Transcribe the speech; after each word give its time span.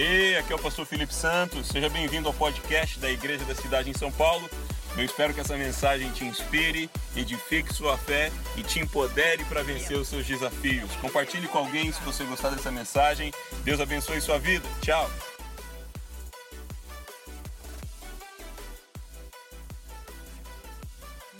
Hey, 0.00 0.36
aqui 0.36 0.52
é 0.52 0.54
o 0.54 0.62
pastor 0.62 0.86
Felipe 0.86 1.12
Santos. 1.12 1.66
Seja 1.66 1.90
bem-vindo 1.90 2.28
ao 2.28 2.34
podcast 2.34 3.00
da 3.00 3.10
Igreja 3.10 3.44
da 3.44 3.52
Cidade 3.52 3.90
em 3.90 3.98
São 3.98 4.12
Paulo. 4.12 4.48
Eu 4.96 5.02
espero 5.02 5.34
que 5.34 5.40
essa 5.40 5.56
mensagem 5.56 6.12
te 6.12 6.24
inspire, 6.24 6.88
edifique 7.16 7.74
sua 7.74 7.98
fé 7.98 8.30
e 8.56 8.62
te 8.62 8.78
empodere 8.78 9.44
para 9.46 9.64
vencer 9.64 9.98
os 9.98 10.06
seus 10.06 10.24
desafios. 10.24 10.94
Compartilhe 11.00 11.48
com 11.48 11.58
alguém 11.58 11.90
se 11.90 12.00
você 12.02 12.22
gostar 12.26 12.50
dessa 12.50 12.70
mensagem. 12.70 13.32
Deus 13.64 13.80
abençoe 13.80 14.20
sua 14.20 14.38
vida. 14.38 14.64
Tchau. 14.80 15.10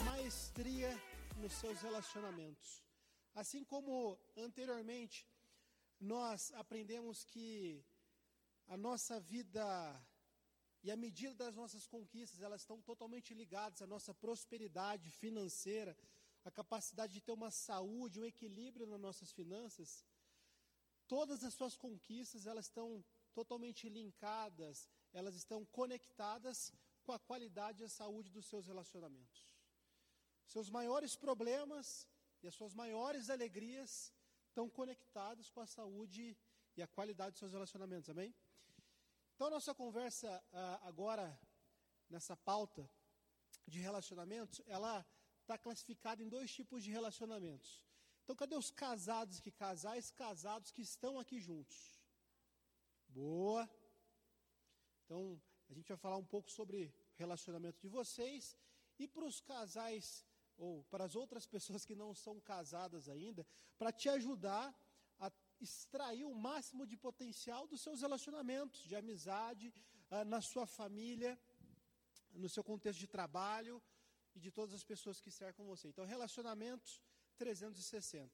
Maestria 0.03 1.01
nos 1.37 1.53
seus 1.53 1.81
relacionamentos. 1.81 2.83
Assim 3.33 3.63
como 3.63 4.19
anteriormente 4.35 5.25
nós 6.01 6.51
aprendemos 6.57 7.23
que 7.23 7.81
a 8.69 8.77
nossa 8.77 9.19
vida 9.19 9.65
e 10.83 10.91
a 10.91 10.95
medida 10.95 11.33
das 11.33 11.55
nossas 11.55 11.85
conquistas, 11.87 12.41
elas 12.41 12.61
estão 12.61 12.79
totalmente 12.81 13.33
ligadas 13.33 13.81
à 13.81 13.87
nossa 13.87 14.13
prosperidade 14.13 15.09
financeira, 15.09 15.97
a 16.45 16.51
capacidade 16.51 17.13
de 17.13 17.21
ter 17.21 17.31
uma 17.31 17.51
saúde, 17.51 18.19
um 18.19 18.25
equilíbrio 18.25 18.85
nas 18.85 18.99
nossas 18.99 19.31
finanças. 19.31 20.05
Todas 21.07 21.43
as 21.43 21.53
suas 21.55 21.75
conquistas, 21.75 22.45
elas 22.45 22.65
estão 22.67 23.03
totalmente 23.33 23.89
linkadas, 23.89 24.87
elas 25.11 25.35
estão 25.35 25.65
conectadas 25.65 26.71
com 27.03 27.11
a 27.11 27.19
qualidade 27.19 27.81
e 27.81 27.85
a 27.85 27.89
saúde 27.89 28.29
dos 28.29 28.45
seus 28.45 28.67
relacionamentos. 28.67 29.41
Seus 30.45 30.69
maiores 30.69 31.15
problemas 31.15 32.07
e 32.41 32.47
as 32.47 32.53
suas 32.53 32.73
maiores 32.73 33.29
alegrias 33.31 34.13
estão 34.47 34.69
conectados 34.69 35.49
com 35.49 35.59
a 35.59 35.67
saúde 35.67 36.37
e 36.77 36.81
a 36.83 36.87
qualidade 36.87 37.31
dos 37.31 37.39
seus 37.39 37.53
relacionamentos, 37.53 38.09
amém? 38.09 38.33
Então, 39.39 39.47
a 39.47 39.51
nossa 39.51 39.73
conversa 39.73 40.29
uh, 40.51 40.85
agora, 40.85 41.25
nessa 42.09 42.35
pauta 42.35 42.91
de 43.65 43.79
relacionamentos, 43.79 44.61
ela 44.65 45.05
está 45.39 45.57
classificada 45.57 46.21
em 46.21 46.27
dois 46.27 46.53
tipos 46.53 46.83
de 46.83 46.91
relacionamentos. 46.91 47.81
Então, 48.21 48.35
cadê 48.35 48.57
os 48.57 48.69
casados 48.69 49.39
que 49.39 49.49
casais 49.49 50.11
casados 50.11 50.71
que 50.71 50.81
estão 50.81 51.17
aqui 51.17 51.39
juntos? 51.39 51.97
Boa. 53.07 53.63
Então, 55.05 55.41
a 55.69 55.73
gente 55.73 55.87
vai 55.87 55.95
falar 55.95 56.17
um 56.17 56.25
pouco 56.25 56.51
sobre 56.51 56.87
o 56.87 56.93
relacionamento 57.15 57.79
de 57.79 57.87
vocês 57.87 58.57
e 58.99 59.07
para 59.07 59.23
os 59.23 59.39
casais 59.39 60.25
ou 60.57 60.83
para 60.91 61.05
as 61.05 61.15
outras 61.15 61.47
pessoas 61.47 61.85
que 61.85 61.95
não 61.95 62.13
são 62.13 62.41
casadas 62.41 63.07
ainda, 63.07 63.47
para 63.77 63.93
te 63.93 64.09
ajudar 64.09 64.77
extrair 65.61 66.25
o 66.25 66.33
máximo 66.33 66.85
de 66.85 66.95
potencial 66.95 67.67
dos 67.67 67.81
seus 67.81 68.01
relacionamentos, 68.01 68.81
de 68.81 68.95
amizade, 68.95 69.73
ah, 70.09 70.23
na 70.23 70.41
sua 70.41 70.65
família, 70.65 71.39
no 72.31 72.49
seu 72.49 72.63
contexto 72.63 72.99
de 72.99 73.07
trabalho 73.07 73.81
e 74.35 74.39
de 74.39 74.51
todas 74.51 74.73
as 74.73 74.83
pessoas 74.83 75.19
que 75.19 75.31
cercam 75.31 75.65
você. 75.65 75.87
Então, 75.87 76.05
relacionamentos 76.05 77.01
360. 77.37 78.31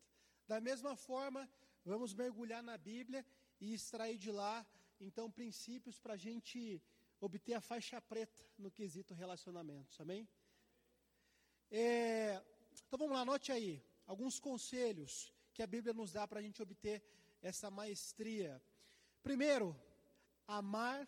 Da 0.48 0.62
mesma 0.62 0.96
forma, 0.96 1.50
vamos 1.84 2.14
mergulhar 2.14 2.62
na 2.62 2.78
Bíblia 2.78 3.26
e 3.60 3.74
extrair 3.74 4.18
de 4.18 4.32
lá, 4.32 4.66
então, 5.00 5.32
princípios 5.32 6.00
para 6.00 6.14
a 6.14 6.18
gente 6.18 6.82
obter 7.20 7.54
a 7.54 7.62
faixa 7.62 8.00
preta 8.02 8.44
no 8.58 8.72
quesito 8.72 9.14
relacionamentos. 9.14 10.00
Amém? 10.00 10.28
É, 11.72 12.42
então 12.88 13.00
vamos 13.00 13.14
lá, 13.14 13.22
anote 13.22 13.52
aí 13.52 13.84
alguns 14.06 14.40
conselhos 14.40 15.34
que 15.56 15.64
a 15.64 15.68
Bíblia 15.68 15.94
nos 15.94 16.12
dá 16.12 16.28
para 16.28 16.40
a 16.42 16.44
gente 16.44 16.62
obter 16.62 17.02
essa 17.42 17.72
maestria. 17.72 18.62
Primeiro, 19.24 19.74
amar 20.46 21.08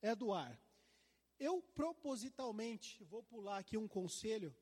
é 0.00 0.14
doar. 0.14 0.56
Eu 1.36 1.60
propositalmente 1.60 3.02
vou 3.02 3.24
pular 3.24 3.58
aqui 3.58 3.76
um 3.76 3.88
conselho 3.88 4.54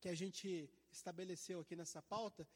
que 0.00 0.08
a 0.08 0.14
gente 0.14 0.70
estabeleceu 0.92 1.58
aqui 1.60 1.74
nessa 1.74 2.00
pauta, 2.00 2.48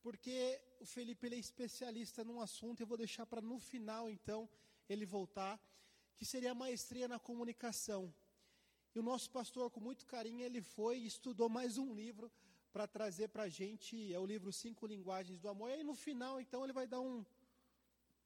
porque 0.00 0.58
o 0.80 0.86
Felipe 0.86 1.26
ele 1.26 1.36
é 1.36 1.38
especialista 1.38 2.24
num 2.24 2.40
assunto, 2.40 2.80
eu 2.80 2.86
vou 2.86 2.96
deixar 2.96 3.26
para 3.26 3.42
no 3.42 3.58
final 3.58 4.08
então 4.08 4.48
ele 4.88 5.04
voltar, 5.04 5.60
que 6.16 6.24
seria 6.24 6.52
a 6.52 6.60
maestria 6.64 7.06
na 7.06 7.18
comunicação. 7.18 8.02
E 8.94 8.98
o 8.98 9.02
nosso 9.02 9.30
pastor, 9.30 9.70
com 9.70 9.80
muito 9.80 10.06
carinho, 10.06 10.42
ele 10.42 10.62
foi 10.62 10.98
e 10.98 11.06
estudou 11.06 11.50
mais 11.50 11.76
um 11.76 11.94
livro 11.94 12.32
para 12.72 12.86
trazer 12.86 13.28
para 13.28 13.44
a 13.44 13.48
gente, 13.48 14.12
é 14.12 14.18
o 14.18 14.26
livro 14.26 14.52
Cinco 14.52 14.86
Linguagens 14.86 15.40
do 15.40 15.48
Amor. 15.48 15.70
E 15.70 15.74
aí 15.74 15.84
no 15.84 15.94
final, 15.94 16.40
então, 16.40 16.64
ele 16.64 16.72
vai 16.72 16.86
dar 16.86 17.00
um, 17.00 17.24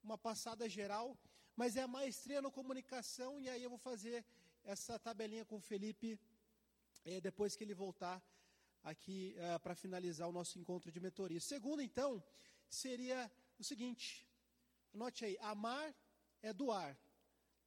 uma 0.03 0.19
passada 0.19 0.69
geral, 0.69 1.17
mas 1.57 1.77
é 1.77 1.83
a 1.83 1.89
maestria 1.89 2.43
na 2.43 2.51
comunicação, 2.51 3.41
e 3.41 3.49
aí 3.49 3.63
eu 3.63 3.71
vou 3.71 3.79
fazer 3.79 4.25
essa 4.65 4.99
tabelinha 4.99 5.45
com 5.45 5.57
o 5.57 5.61
Felipe 5.61 6.19
é, 7.05 7.21
depois 7.21 7.57
que 7.57 7.65
ele 7.65 7.75
voltar 7.75 8.23
aqui 8.83 9.35
é, 9.39 9.59
para 9.59 9.75
finalizar 9.75 10.29
o 10.29 10.33
nosso 10.33 10.59
encontro 10.59 10.91
de 10.91 11.01
mentoria. 11.01 11.41
Segundo, 11.41 11.83
então, 11.83 12.23
seria 12.69 13.31
o 13.59 13.65
seguinte: 13.65 14.27
note 14.93 15.25
aí, 15.25 15.37
amar 15.41 15.95
é 16.43 16.53
doar. 16.53 16.97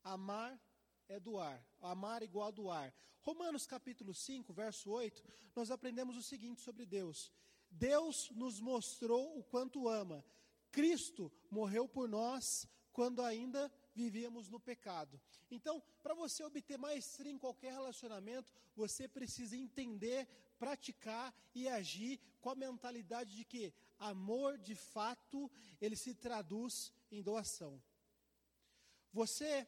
Amar 0.04 0.60
é 1.08 1.20
doar. 1.20 1.64
Amar 1.82 2.24
igual 2.24 2.48
a 2.48 2.52
doar. 2.52 2.94
Romanos 3.22 3.66
capítulo 3.66 4.14
5, 4.14 4.54
verso 4.54 4.92
8, 4.92 5.24
nós 5.56 5.72
aprendemos 5.72 6.16
o 6.16 6.24
seguinte 6.24 6.62
sobre 6.62 6.86
Deus: 6.86 7.32
Deus 7.70 8.30
nos 8.32 8.60
mostrou 8.60 9.38
o 9.38 9.44
quanto 9.44 9.88
ama. 9.88 10.24
Cristo 10.72 11.32
morreu 11.50 11.88
por 11.88 12.08
nós 12.08 12.68
quando 12.92 13.22
ainda 13.22 13.72
vivíamos 13.94 14.50
no 14.50 14.60
pecado. 14.60 15.20
Então, 15.50 15.82
para 16.04 16.14
você 16.14 16.44
obter 16.44 16.78
maestria 16.78 17.32
em 17.32 17.38
qualquer 17.38 17.72
relacionamento, 17.72 18.54
você 18.76 19.08
precisa 19.08 19.56
entender, 19.56 20.28
praticar 20.60 21.34
e 21.54 21.68
agir 21.68 22.20
com 22.42 22.50
a 22.50 22.56
mentalidade 22.56 23.36
de 23.36 23.46
que 23.46 23.74
amor, 23.98 24.58
de 24.58 24.76
fato, 24.76 25.50
ele 25.80 25.96
se 25.96 26.14
traduz 26.14 26.92
em 27.12 27.22
doação. 27.22 27.82
Você 29.14 29.66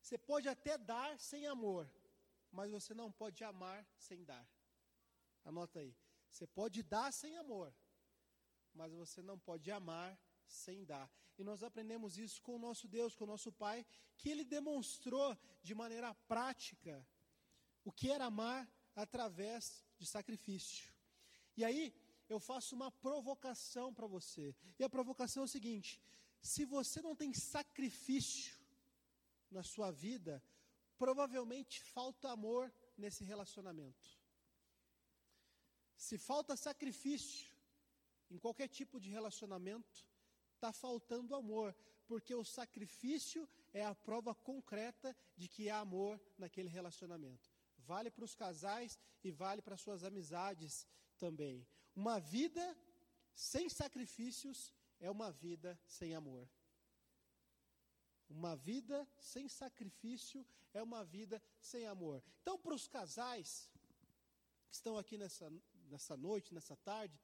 você 0.00 0.16
pode 0.16 0.48
até 0.48 0.76
dar 0.78 1.18
sem 1.18 1.46
amor, 1.46 1.88
mas 2.50 2.70
você 2.70 2.94
não 2.94 3.10
pode 3.12 3.42
amar 3.44 3.86
sem 3.98 4.24
dar. 4.24 4.46
Anota 5.44 5.80
aí. 5.80 5.94
Você 6.30 6.46
pode 6.46 6.82
dar 6.82 7.12
sem 7.12 7.36
amor, 7.36 7.74
mas 8.74 8.92
você 8.92 9.20
não 9.22 9.38
pode 9.38 9.70
amar 9.70 10.18
sem 10.46 10.84
dar. 10.84 11.10
E 11.38 11.44
nós 11.44 11.62
aprendemos 11.62 12.18
isso 12.18 12.42
com 12.42 12.56
o 12.56 12.58
nosso 12.58 12.86
Deus, 12.86 13.14
com 13.14 13.24
o 13.24 13.26
nosso 13.26 13.50
Pai, 13.50 13.84
que 14.16 14.28
Ele 14.28 14.44
demonstrou 14.44 15.36
de 15.62 15.74
maneira 15.74 16.14
prática 16.28 17.06
o 17.84 17.90
que 17.90 18.10
era 18.10 18.26
amar 18.26 18.68
através 18.94 19.84
de 19.98 20.06
sacrifício. 20.06 20.92
E 21.56 21.64
aí, 21.64 21.94
eu 22.28 22.38
faço 22.38 22.74
uma 22.74 22.90
provocação 22.92 23.92
para 23.92 24.06
você. 24.06 24.54
E 24.78 24.84
a 24.84 24.88
provocação 24.88 25.42
é 25.42 25.46
o 25.46 25.48
seguinte: 25.48 26.00
se 26.40 26.64
você 26.64 27.02
não 27.02 27.16
tem 27.16 27.32
sacrifício 27.32 28.59
na 29.50 29.62
sua 29.62 29.90
vida, 29.90 30.42
provavelmente 30.96 31.82
falta 31.82 32.30
amor 32.30 32.72
nesse 32.96 33.24
relacionamento. 33.24 34.08
Se 35.96 36.16
falta 36.16 36.56
sacrifício 36.56 37.50
em 38.30 38.38
qualquer 38.38 38.68
tipo 38.68 39.00
de 39.00 39.10
relacionamento, 39.10 40.06
está 40.54 40.72
faltando 40.72 41.34
amor, 41.34 41.74
porque 42.06 42.34
o 42.34 42.44
sacrifício 42.44 43.48
é 43.72 43.84
a 43.84 43.94
prova 43.94 44.34
concreta 44.34 45.16
de 45.36 45.48
que 45.48 45.68
há 45.68 45.78
amor 45.78 46.20
naquele 46.38 46.68
relacionamento. 46.68 47.50
Vale 47.78 48.10
para 48.10 48.24
os 48.24 48.34
casais 48.34 48.98
e 49.24 49.30
vale 49.30 49.62
para 49.62 49.76
suas 49.76 50.04
amizades 50.04 50.86
também. 51.18 51.66
Uma 51.94 52.20
vida 52.20 52.76
sem 53.34 53.68
sacrifícios 53.68 54.74
é 54.98 55.10
uma 55.10 55.32
vida 55.32 55.80
sem 55.86 56.14
amor. 56.14 56.48
Uma 58.30 58.54
vida 58.54 58.96
sem 59.18 59.48
sacrifício 59.48 60.46
é 60.72 60.82
uma 60.82 61.04
vida 61.04 61.42
sem 61.60 61.86
amor. 61.86 62.22
Então, 62.40 62.56
para 62.56 62.74
os 62.74 62.86
casais 62.86 63.68
que 64.68 64.74
estão 64.74 64.96
aqui 64.96 65.18
nessa, 65.18 65.52
nessa 65.90 66.16
noite, 66.16 66.54
nessa 66.54 66.76
tarde, 66.76 67.20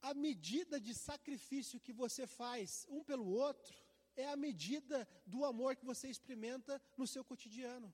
a 0.00 0.14
medida 0.14 0.80
de 0.80 0.94
sacrifício 0.94 1.80
que 1.80 1.92
você 1.92 2.26
faz 2.26 2.86
um 2.88 3.02
pelo 3.02 3.26
outro 3.26 3.74
é 4.16 4.28
a 4.28 4.36
medida 4.36 5.06
do 5.26 5.44
amor 5.44 5.76
que 5.76 5.84
você 5.84 6.08
experimenta 6.08 6.80
no 6.96 7.06
seu 7.06 7.24
cotidiano. 7.24 7.92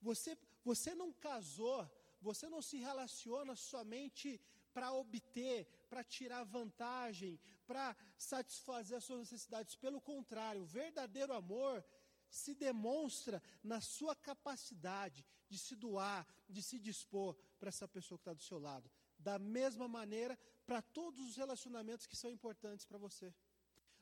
Você, 0.00 0.36
você 0.62 0.94
não 0.94 1.12
casou, 1.12 1.88
você 2.20 2.48
não 2.48 2.62
se 2.62 2.76
relaciona 2.76 3.56
somente 3.56 4.40
para 4.72 4.92
obter, 4.92 5.66
para 5.88 6.04
tirar 6.04 6.44
vantagem, 6.44 7.38
para 7.66 7.96
satisfazer 8.16 8.96
as 8.96 9.04
suas 9.04 9.20
necessidades. 9.20 9.74
Pelo 9.76 10.00
contrário, 10.00 10.62
o 10.62 10.66
verdadeiro 10.66 11.32
amor 11.32 11.84
se 12.28 12.54
demonstra 12.54 13.42
na 13.62 13.80
sua 13.80 14.14
capacidade 14.14 15.24
de 15.48 15.58
se 15.58 15.74
doar, 15.76 16.26
de 16.48 16.62
se 16.62 16.78
dispor 16.78 17.34
para 17.58 17.68
essa 17.68 17.86
pessoa 17.86 18.18
que 18.18 18.22
está 18.22 18.32
do 18.32 18.42
seu 18.42 18.58
lado. 18.58 18.90
Da 19.18 19.38
mesma 19.38 19.88
maneira, 19.88 20.38
para 20.66 20.82
todos 20.82 21.20
os 21.20 21.36
relacionamentos 21.36 22.06
que 22.06 22.16
são 22.16 22.30
importantes 22.30 22.84
para 22.84 22.98
você. 22.98 23.32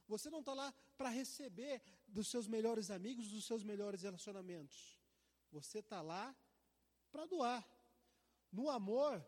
Você 0.06 0.28
não 0.28 0.40
está 0.40 0.52
lá 0.52 0.74
para 0.96 1.08
receber 1.08 1.82
dos 2.06 2.28
seus 2.28 2.46
melhores 2.46 2.90
amigos, 2.90 3.30
dos 3.30 3.44
seus 3.44 3.62
melhores 3.62 4.02
relacionamentos. 4.02 4.98
Você 5.50 5.78
está 5.78 6.02
lá 6.02 6.34
para 7.10 7.26
doar. 7.26 7.66
No 8.50 8.68
amor, 8.70 9.24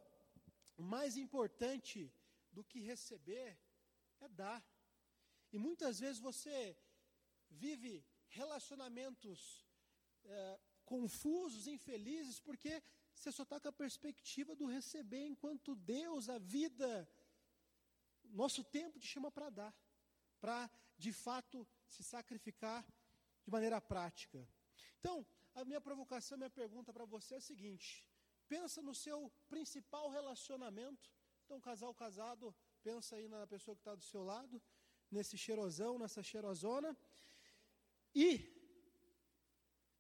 o 0.77 0.83
mais 0.83 1.17
importante 1.17 2.13
do 2.57 2.65
que 2.65 2.81
receber 2.81 3.51
é 4.25 4.29
dar. 4.29 4.61
E 5.53 5.59
muitas 5.59 6.01
vezes 6.01 6.19
você 6.19 6.59
vive 7.51 7.93
relacionamentos 8.29 9.39
é, 10.25 10.61
confusos, 10.85 11.67
infelizes, 11.67 12.41
porque 12.41 12.83
você 13.15 13.31
só 13.31 13.43
está 13.43 13.61
com 13.61 13.69
a 13.69 13.83
perspectiva 13.85 14.57
do 14.57 14.67
receber, 14.67 15.27
enquanto 15.27 15.75
Deus, 15.75 16.29
a 16.29 16.39
vida, 16.39 16.89
nosso 18.25 18.65
tempo 18.65 18.99
te 18.99 19.07
chama 19.07 19.31
para 19.31 19.51
dar, 19.51 19.75
para 20.41 20.71
de 20.99 21.13
fato 21.13 21.67
se 21.87 22.03
sacrificar 22.03 22.85
de 23.45 23.51
maneira 23.51 23.81
prática. 23.81 24.49
Então, 24.99 25.27
a 25.55 25.65
minha 25.65 25.81
provocação, 25.81 26.39
minha 26.39 26.51
pergunta 26.51 26.93
para 26.93 27.05
você 27.05 27.35
é 27.35 27.39
a 27.39 27.49
seguinte: 27.53 28.05
pensa 28.49 28.83
no 28.83 28.95
seu 28.95 29.31
principal 29.49 30.11
relacionamento. 30.11 31.16
Então, 31.47 31.61
casal 31.61 31.95
casado, 31.95 32.53
pensa 32.83 33.15
aí 33.15 33.29
na 33.29 33.47
pessoa 33.47 33.77
que 33.77 33.81
está 33.81 33.95
do 33.95 34.03
seu 34.03 34.25
lado, 34.25 34.61
nesse 35.09 35.39
cheirosão, 35.39 35.93
nessa 35.97 36.21
cheirosona. 36.21 36.91
E, 38.13 38.29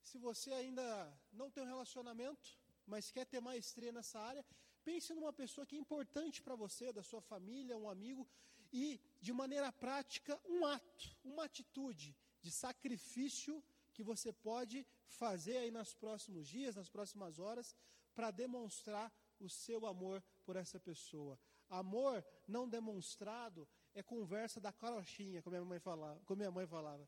se 0.02 0.19
você 0.19 0.50
ainda 0.52 0.87
não 1.32 1.48
tem 1.48 1.62
um 1.62 1.72
relacionamento, 1.75 2.48
mas 2.84 3.12
quer 3.12 3.26
ter 3.26 3.40
maestria 3.40 3.93
nessa 3.93 4.19
área, 4.19 4.44
pense 4.84 5.14
numa 5.14 5.32
pessoa 5.32 5.64
que 5.64 5.76
é 5.76 5.78
importante 5.78 6.43
para 6.43 6.56
você, 6.56 6.93
da 6.93 7.04
sua 7.04 7.20
família, 7.20 7.78
um 7.78 7.88
amigo, 7.88 8.28
e, 8.72 9.00
de 9.20 9.32
maneira 9.32 9.70
prática, 9.70 10.40
um 10.44 10.66
ato, 10.66 11.16
uma 11.25 11.44
atitude 11.44 12.16
de 12.43 12.50
sacrifício 12.50 13.62
que 13.94 14.02
você 14.02 14.32
pode 14.32 14.84
fazer 15.06 15.58
aí 15.58 15.70
nos 15.70 15.94
próximos 15.94 16.48
dias, 16.48 16.75
nas 16.75 16.88
próximas 16.88 17.38
horas, 17.38 17.76
para 18.16 18.32
demonstrar 18.32 19.12
o 19.38 19.48
seu 19.48 19.87
amor 19.87 20.25
por 20.46 20.56
essa 20.56 20.78
pessoa. 20.88 21.34
Amor 21.69 22.25
não 22.46 22.69
demonstrado 22.76 23.69
é 23.93 24.02
conversa 24.02 24.58
da 24.60 24.72
carochinha, 24.72 25.43
como 25.43 25.56
minha 25.56 25.70
mãe 25.72 25.81
falava. 25.81 26.20
Como 26.25 26.38
minha 26.38 26.54
mãe 26.58 26.66
falava. 26.66 27.04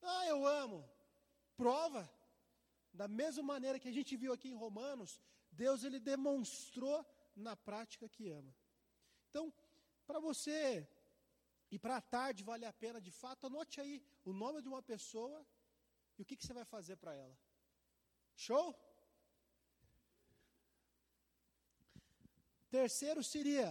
Ah, 0.00 0.26
eu 0.26 0.46
amo. 0.46 0.88
Prova. 1.56 2.02
Da 2.92 3.08
mesma 3.20 3.42
maneira 3.42 3.78
que 3.78 3.88
a 3.88 3.96
gente 3.98 4.16
viu 4.16 4.32
aqui 4.32 4.48
em 4.50 4.60
Romanos, 4.64 5.20
Deus 5.50 5.84
ele 5.84 6.00
demonstrou 6.00 6.98
na 7.34 7.56
prática 7.56 8.08
que 8.08 8.28
ama. 8.28 8.54
Então, 9.28 9.52
para 10.06 10.18
você 10.20 10.88
e 11.70 11.78
para 11.78 11.96
a 11.96 12.00
tarde 12.16 12.42
vale 12.42 12.66
a 12.66 12.72
pena, 12.72 13.00
de 13.00 13.12
fato, 13.22 13.46
anote 13.46 13.80
aí 13.80 14.02
o 14.24 14.32
nome 14.32 14.60
de 14.62 14.68
uma 14.68 14.82
pessoa 14.82 15.46
e 16.18 16.22
o 16.22 16.24
que, 16.24 16.36
que 16.36 16.44
você 16.44 16.52
vai 16.52 16.64
fazer 16.64 16.96
para 16.96 17.14
ela. 17.14 17.36
Show? 18.34 18.74
Terceiro 22.70 23.22
seria, 23.22 23.68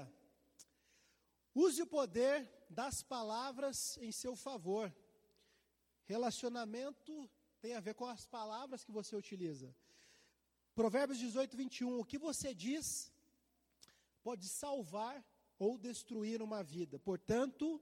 use 1.56 1.82
o 1.82 1.88
poder 1.88 2.48
das 2.70 3.02
palavras 3.02 3.98
em 3.98 4.12
seu 4.12 4.36
favor. 4.36 4.94
Relacionamento 6.04 7.30
tem 7.62 7.76
a 7.76 7.80
ver 7.80 7.94
com 7.94 8.06
as 8.06 8.26
palavras 8.26 8.84
que 8.84 8.92
você 8.92 9.16
utiliza. 9.16 9.74
Provérbios 10.76 11.18
18, 11.18 11.56
21. 11.56 12.00
O 12.00 12.06
que 12.06 12.18
você 12.18 12.54
diz 12.54 13.12
pode 14.22 14.48
salvar 14.50 15.26
ou 15.58 15.78
destruir 15.78 16.42
uma 16.42 16.62
vida. 16.62 17.00
Portanto, 17.00 17.82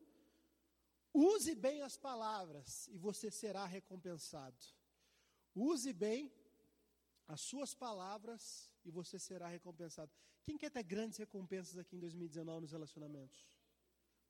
use 1.13 1.55
bem 1.55 1.81
as 1.81 1.97
palavras 1.97 2.87
e 2.89 2.97
você 2.97 3.31
será 3.31 3.65
recompensado. 3.65 4.57
Use 5.55 5.91
bem 5.93 6.31
as 7.27 7.41
suas 7.41 7.73
palavras 7.73 8.69
e 8.87 8.91
você 8.91 9.19
será 9.19 9.47
recompensado. 9.47 10.11
Quem 10.43 10.57
quer 10.57 10.71
ter 10.71 10.83
grandes 10.83 11.17
recompensas 11.17 11.77
aqui 11.77 11.95
em 11.95 11.99
2019 11.99 12.61
nos 12.61 12.71
relacionamentos? 12.71 13.45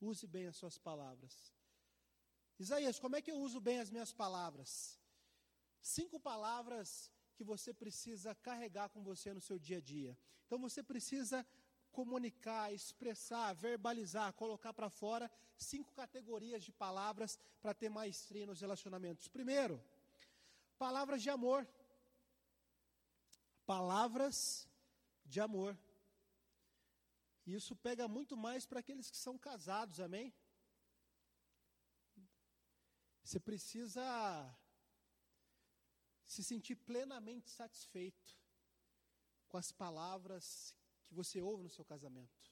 Use 0.01 0.25
bem 0.25 0.47
as 0.47 0.55
suas 0.55 0.77
palavras. 0.77 1.53
Isaías, 2.59 2.99
como 2.99 3.15
é 3.15 3.21
que 3.21 3.31
eu 3.31 3.37
uso 3.37 3.59
bem 3.61 3.79
as 3.79 3.91
minhas 3.91 4.11
palavras? 4.11 4.99
Cinco 5.79 6.19
palavras 6.19 7.11
que 7.35 7.43
você 7.43 7.71
precisa 7.73 8.33
carregar 8.33 8.89
com 8.89 9.03
você 9.03 9.31
no 9.31 9.39
seu 9.39 9.59
dia 9.59 9.77
a 9.77 9.81
dia. 9.81 10.17
Então 10.45 10.59
você 10.59 10.81
precisa 10.81 11.45
comunicar, 11.91 12.73
expressar, 12.73 13.53
verbalizar, 13.53 14.33
colocar 14.33 14.73
para 14.73 14.89
fora 14.89 15.29
cinco 15.55 15.91
categorias 15.93 16.63
de 16.63 16.71
palavras 16.71 17.37
para 17.61 17.73
ter 17.73 17.89
maestria 17.89 18.45
nos 18.45 18.61
relacionamentos. 18.61 19.27
Primeiro, 19.27 19.81
palavras 20.77 21.21
de 21.21 21.29
amor. 21.29 21.67
Palavras 23.67 24.65
de 25.25 25.41
amor. 25.41 25.77
Isso 27.45 27.75
pega 27.75 28.07
muito 28.07 28.37
mais 28.37 28.65
para 28.65 28.79
aqueles 28.79 29.11
que 29.11 29.17
são 29.17 29.37
casados, 29.37 29.99
amém? 29.99 30.33
Você 33.21 33.41
precisa 33.41 34.01
se 36.23 36.41
sentir 36.45 36.77
plenamente 36.77 37.49
satisfeito 37.49 38.39
com 39.49 39.57
as 39.57 39.69
palavras 39.69 40.73
que 41.03 41.13
você 41.13 41.41
ouve 41.41 41.63
no 41.63 41.69
seu 41.69 41.83
casamento. 41.83 42.49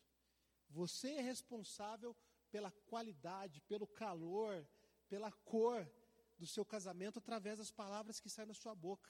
Você 0.70 1.12
é 1.14 1.22
responsável 1.22 2.14
pela 2.52 2.72
qualidade, 2.72 3.62
pelo 3.62 3.88
calor, 3.88 4.68
pela 5.08 5.32
cor 5.32 5.90
do 6.38 6.46
seu 6.46 6.66
casamento 6.66 7.20
através 7.20 7.58
das 7.60 7.72
palavras 7.72 8.20
que 8.20 8.30
saem 8.30 8.50
da 8.50 8.54
sua 8.54 8.76
boca. 8.76 9.10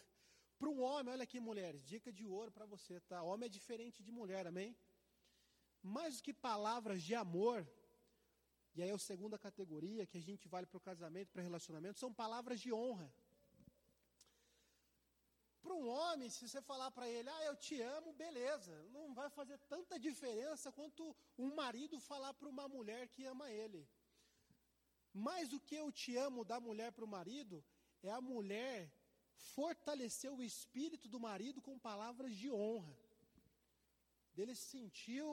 Para 0.58 0.70
um 0.70 0.82
homem, 0.82 1.14
olha 1.14 1.24
aqui, 1.24 1.40
mulheres, 1.40 1.84
dica 1.84 2.12
de 2.12 2.26
ouro 2.26 2.52
para 2.52 2.66
você, 2.66 3.00
tá? 3.02 3.22
Homem 3.22 3.48
é 3.48 3.50
diferente 3.50 4.02
de 4.02 4.12
mulher, 4.12 4.48
amém? 4.48 4.76
Mais 5.82 6.18
do 6.18 6.24
que 6.24 6.34
palavras 6.34 7.02
de 7.04 7.14
amor, 7.14 7.68
e 8.76 8.82
aí 8.82 8.90
é 8.90 8.94
a 8.94 8.98
segunda 8.98 9.38
categoria 9.38 10.06
que 10.06 10.18
a 10.18 10.26
gente 10.30 10.48
vale 10.48 10.66
para 10.66 10.78
o 10.78 10.88
casamento, 10.90 11.32
para 11.32 11.42
relacionamento, 11.42 12.00
são 12.00 12.14
palavras 12.14 12.60
de 12.60 12.72
honra. 12.74 13.14
Para 15.62 15.74
um 15.74 15.88
homem, 15.88 16.30
se 16.30 16.48
você 16.48 16.62
falar 16.62 16.90
para 16.92 17.10
ele, 17.10 17.28
ah, 17.28 17.44
eu 17.46 17.56
te 17.56 17.82
amo, 17.82 18.14
beleza, 18.14 18.74
não 18.96 19.14
vai 19.20 19.30
fazer 19.30 19.58
tanta 19.74 20.00
diferença 20.00 20.72
quanto 20.72 21.16
um 21.38 21.56
marido 21.56 22.00
falar 22.00 22.34
para 22.34 22.48
uma 22.48 22.68
mulher 22.68 23.08
que 23.08 23.26
ama 23.26 23.50
ele. 23.50 23.82
Mas 25.12 25.54
o 25.54 25.60
que 25.60 25.76
eu 25.76 25.92
te 25.92 26.16
amo 26.18 26.46
da 26.46 26.60
mulher 26.60 26.92
para 26.92 27.06
o 27.06 27.08
marido 27.08 27.64
é 28.04 28.12
a 28.12 28.22
mulher 28.22 28.92
fortalecer 29.56 30.32
o 30.32 30.44
espírito 30.44 31.08
do 31.08 31.20
marido 31.20 31.62
com 31.62 31.78
palavras 31.80 32.36
de 32.36 32.50
honra. 32.52 32.96
Dele 34.34 34.56
sentiu 34.56 35.28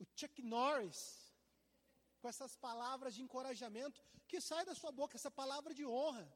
o 0.00 0.04
Chuck 0.16 0.42
Norris 0.42 1.00
com 2.20 2.28
essas 2.28 2.54
palavras 2.56 3.14
de 3.14 3.22
encorajamento 3.22 4.02
que 4.26 4.40
sai 4.40 4.64
da 4.64 4.74
sua 4.74 4.92
boca, 4.92 5.16
essa 5.16 5.30
palavra 5.30 5.72
de 5.72 5.84
honra. 5.86 6.26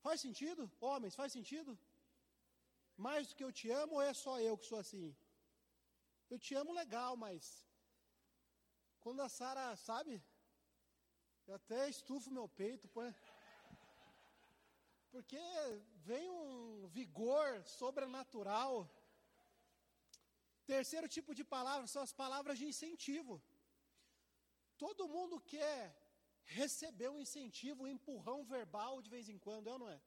Faz 0.00 0.20
sentido? 0.20 0.70
Homens, 0.80 1.14
faz 1.20 1.32
sentido? 1.32 1.78
Mais 2.96 3.28
do 3.28 3.34
que 3.36 3.44
eu 3.44 3.52
te 3.52 3.70
amo 3.70 3.94
ou 3.94 4.02
é 4.02 4.12
só 4.12 4.40
eu 4.40 4.56
que 4.56 4.66
sou 4.66 4.78
assim? 4.78 5.16
Eu 6.30 6.38
te 6.38 6.54
amo 6.54 6.72
legal, 6.72 7.16
mas 7.16 7.42
quando 9.00 9.22
a 9.22 9.28
Sara, 9.28 9.74
sabe? 9.76 10.22
Eu 11.46 11.54
até 11.54 11.88
estufo 11.88 12.30
meu 12.30 12.46
peito, 12.48 12.88
põe, 12.88 13.14
porque 15.10 15.40
vem 16.08 16.28
um 16.30 16.86
vigor 16.88 17.64
sobrenatural. 17.64 18.72
Terceiro 20.66 21.08
tipo 21.08 21.34
de 21.34 21.44
palavra 21.44 21.86
são 21.86 22.02
as 22.02 22.12
palavras 22.12 22.58
de 22.58 22.66
incentivo. 22.66 23.42
Todo 24.76 25.08
mundo 25.08 25.40
quer 25.40 25.80
receber 26.44 27.08
um 27.10 27.20
incentivo, 27.20 27.84
um 27.84 27.92
empurrão 27.96 28.44
verbal 28.44 29.02
de 29.02 29.10
vez 29.10 29.28
em 29.28 29.38
quando, 29.38 29.68
é 29.68 29.72
ou 29.72 29.78
não 29.78 29.88
é? 29.88 30.00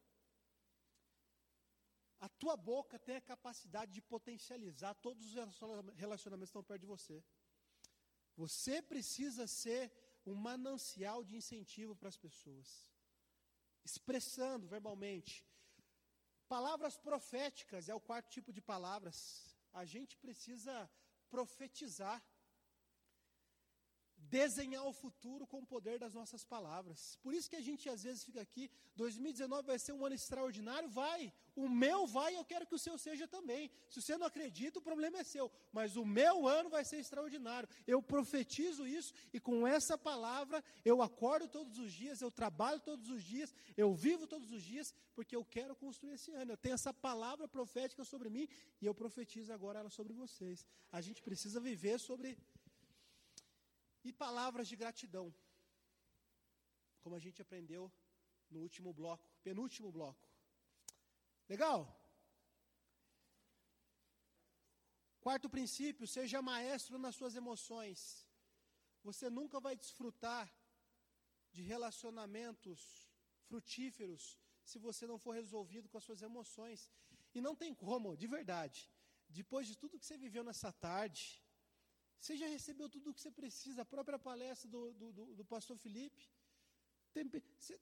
A 2.19 2.29
tua 2.29 2.55
boca 2.55 2.99
tem 2.99 3.15
a 3.15 3.21
capacidade 3.33 3.91
de 3.91 4.01
potencializar 4.01 4.93
todos 4.95 5.25
os 5.25 5.33
relacionamentos 5.95 6.49
que 6.49 6.57
estão 6.57 6.63
perto 6.63 6.81
de 6.81 6.93
você. 6.95 7.23
Você 8.35 8.81
precisa 8.81 9.47
ser 9.47 9.91
um 10.25 10.35
manancial 10.35 11.23
de 11.23 11.35
incentivo 11.35 11.95
para 11.95 12.09
as 12.09 12.17
pessoas, 12.17 12.87
expressando 13.83 14.67
verbalmente. 14.67 15.45
Palavras 16.47 16.97
proféticas 16.97 17.87
é 17.87 17.95
o 17.95 17.99
quarto 17.99 18.29
tipo 18.29 18.51
de 18.51 18.61
palavras. 18.61 19.55
A 19.73 19.85
gente 19.85 20.17
precisa 20.17 20.89
profetizar 21.29 22.21
desenhar 24.29 24.85
o 24.85 24.93
futuro 24.93 25.45
com 25.47 25.59
o 25.59 25.65
poder 25.65 25.99
das 25.99 26.13
nossas 26.13 26.43
palavras. 26.43 27.17
Por 27.21 27.33
isso 27.33 27.49
que 27.49 27.55
a 27.55 27.61
gente 27.61 27.89
às 27.89 28.03
vezes 28.03 28.23
fica 28.23 28.41
aqui, 28.41 28.69
2019 28.95 29.67
vai 29.67 29.79
ser 29.79 29.93
um 29.93 30.05
ano 30.05 30.15
extraordinário, 30.15 30.89
vai. 30.89 31.33
O 31.55 31.67
meu 31.67 32.07
vai, 32.07 32.35
eu 32.35 32.45
quero 32.45 32.65
que 32.65 32.75
o 32.75 32.79
seu 32.79 32.97
seja 32.97 33.27
também. 33.27 33.69
Se 33.89 34.01
você 34.01 34.17
não 34.17 34.25
acredita, 34.25 34.79
o 34.79 34.81
problema 34.81 35.17
é 35.19 35.23
seu, 35.23 35.51
mas 35.71 35.95
o 35.95 36.05
meu 36.05 36.47
ano 36.47 36.69
vai 36.69 36.85
ser 36.85 36.97
extraordinário. 36.97 37.67
Eu 37.85 38.01
profetizo 38.01 38.87
isso 38.87 39.13
e 39.33 39.39
com 39.39 39.67
essa 39.67 39.97
palavra 39.97 40.63
eu 40.85 41.01
acordo 41.01 41.47
todos 41.47 41.77
os 41.77 41.91
dias, 41.91 42.21
eu 42.21 42.31
trabalho 42.31 42.79
todos 42.79 43.09
os 43.09 43.23
dias, 43.23 43.53
eu 43.75 43.93
vivo 43.93 44.27
todos 44.27 44.51
os 44.51 44.63
dias, 44.63 44.93
porque 45.13 45.35
eu 45.35 45.43
quero 45.43 45.75
construir 45.75 46.13
esse 46.13 46.31
ano. 46.31 46.53
Eu 46.53 46.57
tenho 46.57 46.75
essa 46.75 46.93
palavra 46.93 47.47
profética 47.47 48.03
sobre 48.03 48.29
mim 48.29 48.47
e 48.81 48.85
eu 48.85 48.93
profetizo 48.93 49.51
agora 49.51 49.79
ela 49.79 49.89
sobre 49.89 50.13
vocês. 50.13 50.65
A 50.91 51.01
gente 51.01 51.21
precisa 51.21 51.59
viver 51.59 51.99
sobre 51.99 52.37
e 54.03 54.11
palavras 54.11 54.67
de 54.67 54.75
gratidão. 54.75 55.33
Como 57.01 57.15
a 57.15 57.19
gente 57.19 57.41
aprendeu 57.41 57.91
no 58.49 58.59
último 58.59 58.93
bloco, 58.93 59.27
penúltimo 59.43 59.91
bloco. 59.91 60.27
Legal? 61.47 61.79
Quarto 65.19 65.49
princípio, 65.49 66.07
seja 66.07 66.41
maestro 66.41 66.97
nas 66.97 67.15
suas 67.15 67.35
emoções. 67.35 68.27
Você 69.03 69.29
nunca 69.29 69.59
vai 69.59 69.75
desfrutar 69.75 70.51
de 71.51 71.61
relacionamentos 71.61 72.79
frutíferos 73.47 74.39
se 74.63 74.79
você 74.79 75.05
não 75.05 75.17
for 75.17 75.33
resolvido 75.33 75.89
com 75.89 75.97
as 75.97 76.03
suas 76.03 76.21
emoções. 76.21 76.89
E 77.33 77.41
não 77.41 77.55
tem 77.55 77.73
como, 77.73 78.15
de 78.15 78.27
verdade. 78.27 78.89
Depois 79.27 79.67
de 79.67 79.77
tudo 79.77 79.99
que 79.99 80.05
você 80.05 80.17
viveu 80.17 80.43
nessa 80.43 80.71
tarde, 80.71 81.40
você 82.21 82.37
já 82.37 82.47
recebeu 82.47 82.87
tudo 82.87 83.09
o 83.09 83.13
que 83.15 83.21
você 83.21 83.31
precisa, 83.31 83.81
a 83.81 83.91
própria 83.93 84.19
palestra 84.19 84.69
do, 84.69 84.93
do, 84.93 85.11
do, 85.11 85.25
do 85.37 85.45
pastor 85.53 85.75
Felipe. 85.85 86.23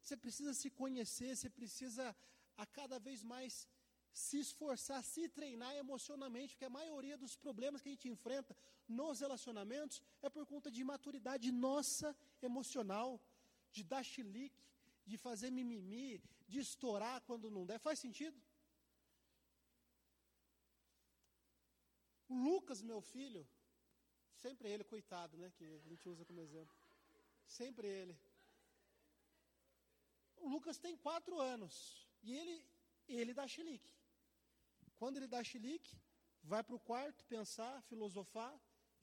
Você 0.02 0.16
precisa 0.16 0.54
se 0.54 0.70
conhecer, 0.70 1.36
você 1.36 1.50
precisa 1.50 2.16
a 2.56 2.66
cada 2.66 2.98
vez 3.08 3.22
mais 3.22 3.68
se 4.14 4.40
esforçar, 4.40 5.04
se 5.04 5.28
treinar 5.28 5.74
emocionalmente, 5.76 6.54
porque 6.54 6.70
a 6.70 6.70
maioria 6.70 7.18
dos 7.18 7.36
problemas 7.36 7.82
que 7.82 7.90
a 7.90 7.92
gente 7.92 8.08
enfrenta 8.08 8.56
nos 8.88 9.20
relacionamentos 9.20 10.02
é 10.22 10.30
por 10.30 10.46
conta 10.46 10.72
de 10.72 10.82
imaturidade 10.86 11.52
nossa 11.52 12.16
emocional, 12.42 13.22
de 13.72 13.84
dar 13.84 14.04
chilique, 14.04 14.66
de 15.06 15.18
fazer 15.18 15.52
mimimi, 15.52 16.24
de 16.48 16.60
estourar 16.60 17.22
quando 17.28 17.52
não 17.52 17.66
der. 17.66 17.80
Faz 17.80 18.00
sentido? 18.00 18.42
O 22.30 22.36
Lucas, 22.48 22.82
meu 22.82 23.02
filho, 23.02 23.46
Sempre 24.42 24.70
ele, 24.70 24.84
coitado, 24.84 25.38
né? 25.38 25.52
Que 25.58 25.66
a 25.86 25.90
gente 25.90 26.08
usa 26.08 26.26
como 26.26 26.40
exemplo. 26.40 26.76
Sempre 27.46 27.88
ele. 27.88 28.18
O 30.38 30.48
Lucas 30.48 30.78
tem 30.78 30.96
quatro 30.96 31.40
anos. 31.40 32.08
E 32.24 32.34
ele, 32.34 32.66
ele 33.08 33.34
dá 33.34 33.48
chilique. 33.48 33.94
Quando 34.96 35.18
ele 35.18 35.28
dá 35.28 35.44
chilique, 35.44 35.98
vai 36.44 36.64
para 36.64 36.76
o 36.76 36.80
quarto 36.80 37.26
pensar, 37.26 37.82
filosofar, 37.84 38.54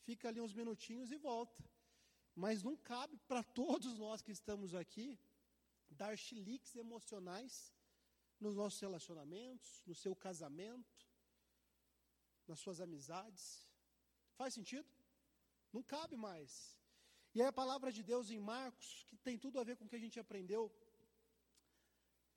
fica 0.05 0.29
ali 0.29 0.41
uns 0.41 0.55
minutinhos 0.55 1.11
e 1.11 1.17
volta. 1.17 1.63
Mas 2.35 2.63
não 2.63 2.77
cabe 2.77 3.17
para 3.29 3.43
todos 3.43 3.99
nós 3.99 4.23
que 4.23 4.33
estamos 4.33 4.75
aqui 4.75 5.19
dar 5.91 6.17
chiliques 6.17 6.75
emocionais 6.77 7.73
nos 8.39 8.55
nossos 8.57 8.81
relacionamentos, 8.81 9.83
no 9.87 9.95
seu 9.95 10.15
casamento, 10.15 11.07
nas 12.47 12.59
suas 12.61 12.81
amizades. 12.81 13.67
Faz 14.35 14.53
sentido? 14.55 14.87
Não 15.77 15.83
cabe 15.83 16.17
mais. 16.17 16.51
E 17.35 17.43
é 17.43 17.47
a 17.49 17.53
palavra 17.53 17.93
de 17.97 18.03
Deus 18.03 18.31
em 18.31 18.41
Marcos, 18.41 19.05
que 19.09 19.17
tem 19.27 19.37
tudo 19.37 19.61
a 19.61 19.65
ver 19.69 19.77
com 19.77 19.85
o 19.85 19.89
que 19.91 19.99
a 19.99 20.05
gente 20.05 20.19
aprendeu 20.19 20.63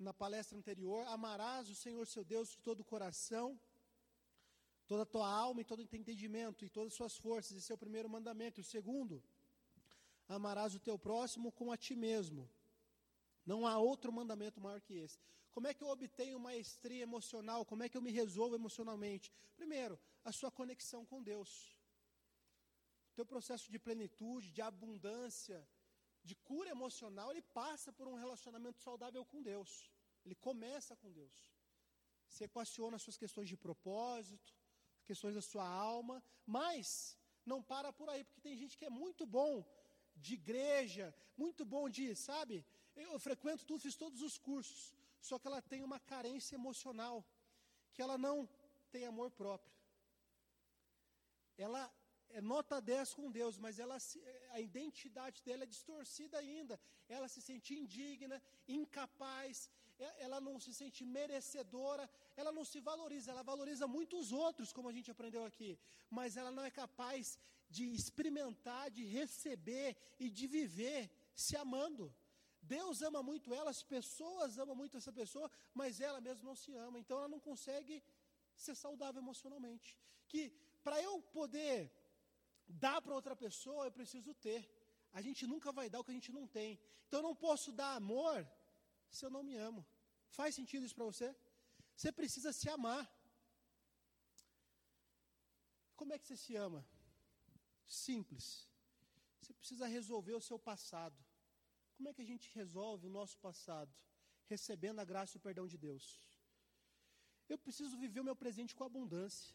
na 0.08 0.14
palestra 0.14 0.58
anterior: 0.58 1.08
amarás 1.08 1.70
o 1.70 1.76
Senhor 1.84 2.06
seu 2.06 2.26
Deus 2.34 2.50
de 2.50 2.58
todo 2.68 2.82
o 2.82 2.84
coração, 2.84 3.58
toda 4.86 5.04
a 5.04 5.12
tua 5.14 5.30
alma 5.32 5.62
e 5.62 5.64
todo 5.64 5.80
o 5.80 5.84
entendimento 5.84 6.66
e 6.66 6.70
todas 6.70 6.92
as 6.92 6.98
suas 6.98 7.16
forças. 7.18 7.56
Esse 7.56 7.72
é 7.72 7.76
o 7.76 7.78
primeiro 7.86 8.10
mandamento. 8.10 8.60
O 8.60 8.64
segundo, 8.76 9.24
amarás 10.28 10.76
o 10.76 10.80
teu 10.90 11.00
próximo 11.00 11.50
como 11.50 11.72
a 11.72 11.78
ti 11.78 11.96
mesmo. 11.96 12.44
Não 13.46 13.66
há 13.66 13.78
outro 13.78 14.12
mandamento 14.12 14.60
maior 14.60 14.82
que 14.82 14.96
esse. 14.96 15.18
Como 15.54 15.66
é 15.66 15.74
que 15.74 15.82
eu 15.82 15.88
obtenho 15.88 16.38
maestria 16.38 17.04
emocional? 17.04 17.66
Como 17.66 17.84
é 17.84 17.88
que 17.88 17.96
eu 17.96 18.02
me 18.02 18.12
resolvo 18.12 18.56
emocionalmente? 18.56 19.32
Primeiro, 19.56 19.98
a 20.26 20.34
sua 20.34 20.52
conexão 20.52 21.06
com 21.06 21.24
Deus 21.24 21.79
teu 23.20 23.26
processo 23.26 23.68
de 23.74 23.80
plenitude, 23.88 24.54
de 24.58 24.62
abundância, 24.62 25.58
de 26.30 26.36
cura 26.50 26.70
emocional, 26.78 27.28
ele 27.32 27.42
passa 27.42 27.92
por 27.98 28.08
um 28.12 28.18
relacionamento 28.24 28.80
saudável 28.88 29.24
com 29.32 29.42
Deus. 29.42 29.72
Ele 30.26 30.36
começa 30.48 30.96
com 31.02 31.12
Deus. 31.12 31.38
Você 32.30 32.46
equaciona 32.46 32.96
as 32.96 33.04
suas 33.06 33.18
questões 33.24 33.50
de 33.50 33.58
propósito, 33.58 34.52
questões 35.10 35.36
da 35.36 35.42
sua 35.42 35.68
alma, 35.68 36.24
mas 36.46 37.18
não 37.46 37.62
para 37.72 37.92
por 37.92 38.08
aí, 38.10 38.24
porque 38.24 38.46
tem 38.48 38.56
gente 38.56 38.78
que 38.78 38.86
é 38.86 38.90
muito 39.04 39.26
bom 39.26 39.54
de 40.16 40.36
igreja, 40.42 41.06
muito 41.36 41.66
bom 41.66 41.90
de, 41.90 42.16
sabe? 42.16 42.66
Eu 42.96 43.20
frequento 43.20 43.66
tudo, 43.66 43.86
fiz 43.88 43.96
todos 43.96 44.22
os 44.22 44.38
cursos, 44.38 44.96
só 45.20 45.38
que 45.40 45.48
ela 45.48 45.62
tem 45.62 45.82
uma 45.84 46.00
carência 46.00 46.56
emocional, 46.56 47.18
que 47.94 48.02
ela 48.02 48.18
não 48.18 48.48
tem 48.92 49.06
amor 49.06 49.30
próprio. 49.32 49.74
Ela 51.58 51.84
é 52.32 52.42
nota 52.42 52.82
10 52.82 53.14
com 53.14 53.32
Deus, 53.32 53.58
mas 53.58 53.80
ela, 53.80 53.98
a 54.52 54.60
identidade 54.60 55.42
dela 55.44 55.64
é 55.64 55.68
distorcida 55.68 56.38
ainda. 56.38 56.80
Ela 57.08 57.28
se 57.28 57.42
sente 57.42 57.74
indigna, 57.74 58.42
incapaz, 58.68 59.70
ela 60.18 60.40
não 60.40 60.60
se 60.60 60.74
sente 60.74 61.04
merecedora, 61.04 62.10
ela 62.36 62.52
não 62.52 62.64
se 62.64 62.80
valoriza, 62.80 63.32
ela 63.32 63.44
valoriza 63.44 63.88
muito 63.88 64.18
os 64.18 64.32
outros, 64.32 64.72
como 64.72 64.90
a 64.90 64.94
gente 64.94 65.12
aprendeu 65.12 65.44
aqui, 65.44 65.78
mas 66.10 66.38
ela 66.38 66.52
não 66.52 66.64
é 66.64 66.72
capaz 66.72 67.38
de 67.70 67.86
experimentar, 67.94 68.90
de 68.90 69.04
receber 69.06 69.96
e 70.20 70.30
de 70.30 70.48
viver 70.48 71.12
se 71.36 71.56
amando. 71.56 72.14
Deus 72.62 73.02
ama 73.02 73.22
muito 73.24 73.54
ela, 73.54 73.70
as 73.70 73.84
pessoas 73.84 74.58
amam 74.58 74.76
muito 74.76 74.98
essa 74.98 75.12
pessoa, 75.12 75.50
mas 75.74 76.00
ela 76.00 76.22
mesma 76.22 76.44
não 76.44 76.56
se 76.56 76.74
ama, 76.74 77.00
então 77.00 77.18
ela 77.18 77.28
não 77.28 77.40
consegue 77.40 78.04
ser 78.56 78.76
saudável 78.76 79.22
emocionalmente. 79.22 79.98
Que 80.28 80.52
para 80.84 81.02
eu 81.02 81.22
poder 81.22 81.92
dar 82.70 83.02
para 83.02 83.14
outra 83.14 83.36
pessoa, 83.36 83.86
eu 83.86 83.92
preciso 83.92 84.34
ter. 84.34 84.62
A 85.12 85.22
gente 85.22 85.46
nunca 85.48 85.72
vai 85.72 85.90
dar 85.90 86.00
o 86.00 86.04
que 86.04 86.12
a 86.12 86.14
gente 86.20 86.32
não 86.32 86.48
tem. 86.48 86.80
Então 87.08 87.20
eu 87.20 87.24
não 87.24 87.36
posso 87.36 87.72
dar 87.72 87.96
amor 87.96 88.48
se 89.10 89.26
eu 89.26 89.30
não 89.30 89.44
me 89.44 89.56
amo. 89.56 89.86
Faz 90.30 90.54
sentido 90.54 90.86
isso 90.86 90.96
para 90.96 91.06
você? 91.06 91.36
Você 91.96 92.12
precisa 92.12 92.54
se 92.54 92.70
amar. 92.70 93.04
Como 95.96 96.14
é 96.14 96.20
que 96.20 96.28
você 96.28 96.38
se 96.38 96.56
ama? 96.56 96.86
Simples. 97.88 98.68
Você 99.42 99.54
precisa 99.54 99.88
resolver 99.88 100.36
o 100.36 100.42
seu 100.42 100.60
passado. 100.60 101.18
Como 101.96 102.08
é 102.08 102.14
que 102.14 102.22
a 102.22 102.30
gente 102.32 102.50
resolve 102.54 103.08
o 103.08 103.10
nosso 103.10 103.38
passado? 103.40 103.94
Recebendo 104.46 105.00
a 105.00 105.06
graça 105.12 105.36
e 105.36 105.40
o 105.40 105.42
perdão 105.42 105.68
de 105.68 105.78
Deus. 105.78 106.24
Eu 107.50 107.58
preciso 107.58 107.98
viver 107.98 108.20
o 108.20 108.24
meu 108.24 108.36
presente 108.36 108.76
com 108.76 108.84
abundância. 108.84 109.54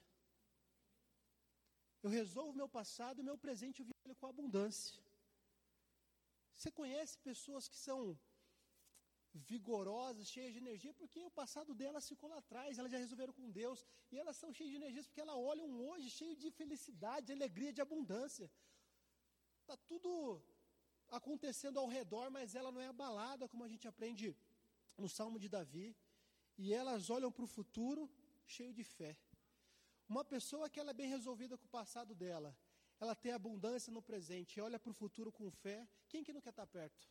Eu 2.05 2.11
resolvo 2.21 2.59
meu 2.61 2.69
passado 2.79 3.19
e 3.19 3.29
meu 3.29 3.37
presente 3.45 3.81
eu 3.81 3.87
vivo 3.91 4.15
com 4.21 4.27
abundância. 4.27 4.95
Você 6.55 6.71
conhece 6.81 7.15
pessoas 7.31 7.67
que 7.73 7.79
são 7.87 7.99
vigorosas, 9.53 10.29
cheias 10.35 10.53
de 10.53 10.61
energia, 10.65 10.93
porque 11.01 11.21
o 11.25 11.31
passado 11.41 11.73
delas 11.81 12.09
ficou 12.13 12.29
lá 12.33 12.39
atrás, 12.43 12.79
elas 12.79 12.93
já 12.95 12.99
resolveram 13.05 13.33
com 13.39 13.51
Deus, 13.51 13.79
e 14.13 14.19
elas 14.23 14.37
são 14.37 14.53
cheias 14.53 14.71
de 14.73 14.77
energia 14.83 15.03
porque 15.03 15.23
elas 15.27 15.39
olham 15.53 15.69
hoje 15.87 16.11
cheio 16.19 16.37
de 16.37 16.51
felicidade, 16.51 17.27
de 17.29 17.33
alegria, 17.33 17.73
de 17.73 17.81
abundância. 17.87 18.49
Está 19.63 19.77
tudo 19.93 20.13
acontecendo 21.09 21.81
ao 21.81 21.89
redor, 21.99 22.27
mas 22.31 22.55
ela 22.55 22.71
não 22.71 22.83
é 22.83 22.89
abalada, 22.89 23.49
como 23.49 23.65
a 23.65 23.71
gente 23.75 23.89
aprende 23.89 24.37
no 24.99 25.09
Salmo 25.09 25.39
de 25.39 25.49
Davi, 25.49 25.89
e 26.59 26.75
elas 26.81 27.09
olham 27.09 27.33
para 27.33 27.47
o 27.49 27.53
futuro 27.59 28.03
cheio 28.47 28.75
de 28.75 28.85
fé. 28.85 29.17
Uma 30.09 30.25
pessoa 30.25 30.69
que 30.69 30.79
ela 30.79 30.91
é 30.91 30.95
bem 30.95 31.09
resolvida 31.09 31.57
com 31.57 31.65
o 31.65 31.69
passado 31.69 32.15
dela, 32.15 32.57
ela 33.01 33.15
tem 33.15 33.33
abundância 33.33 33.93
no 33.93 34.03
presente 34.03 34.59
e 34.59 34.63
olha 34.63 34.79
para 34.79 34.91
o 34.91 34.95
futuro 34.95 35.33
com 35.33 35.51
fé, 35.51 35.89
quem 36.09 36.23
que 36.23 36.33
não 36.33 36.41
quer 36.41 36.51
estar 36.51 36.67
perto? 36.67 37.09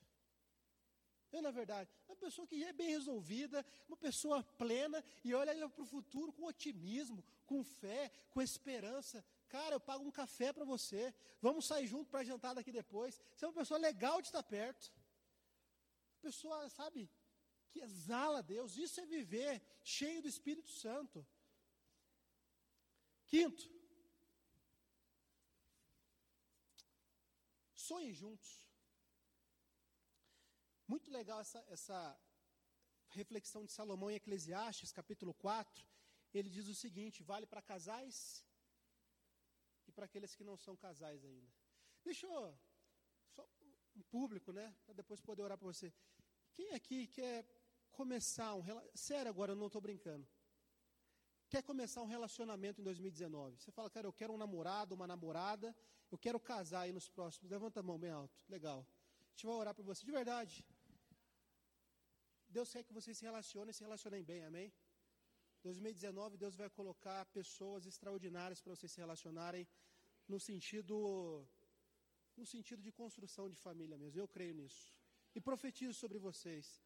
É 1.31 1.41
na 1.41 1.49
verdade, 1.49 1.89
uma 2.07 2.15
pessoa 2.15 2.47
que 2.47 2.63
é 2.63 2.71
bem 2.71 2.89
resolvida, 2.89 3.65
uma 3.87 3.97
pessoa 3.97 4.43
plena 4.43 5.03
e 5.23 5.33
olha 5.33 5.67
para 5.67 5.81
o 5.81 5.85
futuro 5.85 6.31
com 6.31 6.45
otimismo, 6.45 7.25
com 7.47 7.63
fé, 7.63 8.11
com 8.29 8.39
esperança. 8.39 9.25
Cara, 9.49 9.75
eu 9.75 9.79
pago 9.79 10.05
um 10.05 10.11
café 10.11 10.53
para 10.53 10.63
você, 10.63 11.13
vamos 11.41 11.65
sair 11.65 11.87
junto 11.87 12.09
para 12.11 12.23
jantar 12.23 12.53
daqui 12.53 12.71
depois. 12.71 13.19
Você 13.35 13.45
é 13.45 13.47
uma 13.47 13.53
pessoa 13.55 13.79
legal 13.79 14.21
de 14.21 14.27
estar 14.27 14.43
perto. 14.43 14.93
Pessoa, 16.21 16.69
sabe, 16.69 17.09
que 17.71 17.79
exala 17.79 18.43
Deus. 18.43 18.77
Isso 18.77 19.01
é 19.01 19.05
viver 19.05 19.59
cheio 19.83 20.21
do 20.21 20.27
Espírito 20.27 20.69
Santo. 20.69 21.25
Quinto, 23.33 23.67
Sonhem 27.73 28.13
juntos. 28.13 28.49
Muito 30.87 31.09
legal 31.09 31.39
essa, 31.41 31.57
essa 31.75 31.97
reflexão 33.07 33.65
de 33.65 33.71
Salomão 33.71 34.11
em 34.11 34.17
Eclesiastes, 34.17 34.91
capítulo 34.91 35.33
4. 35.33 35.83
Ele 36.31 36.47
diz 36.47 36.67
o 36.67 36.75
seguinte: 36.75 37.23
vale 37.23 37.47
para 37.47 37.59
casais 37.59 38.45
e 39.87 39.91
para 39.91 40.05
aqueles 40.05 40.35
que 40.35 40.43
não 40.43 40.55
são 40.55 40.75
casais 40.75 41.25
ainda. 41.25 41.51
Deixa 42.03 42.27
eu, 42.27 42.55
só 43.31 43.49
um 43.95 44.03
público, 44.03 44.51
né? 44.51 44.75
Para 44.85 44.93
depois 44.93 45.19
poder 45.19 45.41
orar 45.41 45.57
para 45.57 45.71
você. 45.73 45.91
Quem 46.53 46.69
aqui 46.75 47.07
quer 47.07 47.43
começar 47.91 48.53
um 48.53 48.63
sério 48.93 49.31
agora, 49.31 49.53
eu 49.53 49.55
não 49.55 49.71
estou 49.73 49.81
brincando. 49.81 50.29
Quer 51.53 51.61
começar 51.61 52.01
um 52.01 52.07
relacionamento 52.07 52.81
em 52.81 52.83
2019? 52.83 53.57
Você 53.57 53.71
fala, 53.71 53.87
cara, 53.95 54.07
eu 54.07 54.13
quero 54.19 54.33
um 54.33 54.39
namorado, 54.43 54.95
uma 54.95 55.05
namorada, 55.05 55.67
eu 56.11 56.17
quero 56.17 56.39
casar 56.39 56.81
aí 56.85 56.91
nos 56.91 57.07
próximos. 57.15 57.51
Levanta 57.55 57.79
a 57.79 57.83
mão 57.89 57.97
bem 58.03 58.09
alto. 58.09 58.43
Legal. 58.49 58.79
A 59.27 59.29
gente 59.33 59.45
vai 59.45 59.55
orar 59.57 59.75
por 59.75 59.85
você. 59.89 60.03
De 60.03 60.11
verdade. 60.11 60.65
Deus 62.49 62.71
quer 62.73 62.83
que 62.87 62.91
vocês 62.91 63.15
se 63.19 63.23
relacionem 63.29 63.69
e 63.69 63.73
se 63.79 63.83
relacionem 63.87 64.23
bem, 64.23 64.43
amém? 64.43 64.73
2019, 65.61 66.37
Deus 66.37 66.55
vai 66.55 66.71
colocar 66.71 67.23
pessoas 67.27 67.85
extraordinárias 67.85 68.59
para 68.59 68.73
vocês 68.75 68.91
se 68.91 68.99
relacionarem 69.05 69.67
no 70.27 70.39
sentido 70.39 71.47
no 72.35 72.47
sentido 72.47 72.81
de 72.81 72.91
construção 72.91 73.47
de 73.47 73.55
família 73.67 73.95
mesmo. 73.95 74.19
Eu 74.19 74.27
creio 74.27 74.55
nisso. 74.55 74.91
E 75.35 75.39
profetizo 75.39 75.93
sobre 75.93 76.17
vocês. 76.17 76.81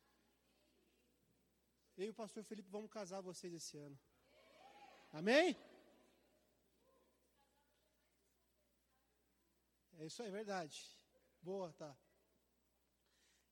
Eu 1.96 2.08
e 2.08 2.10
o 2.10 2.20
pastor 2.22 2.44
Felipe 2.44 2.70
vamos 2.70 2.92
casar 2.92 3.22
vocês 3.22 3.54
esse 3.54 3.78
ano. 3.78 3.98
Amém? 5.12 5.58
É 10.00 10.06
isso 10.06 10.22
aí, 10.22 10.30
verdade. 10.30 10.80
Boa, 11.42 11.74
tá. 11.74 11.98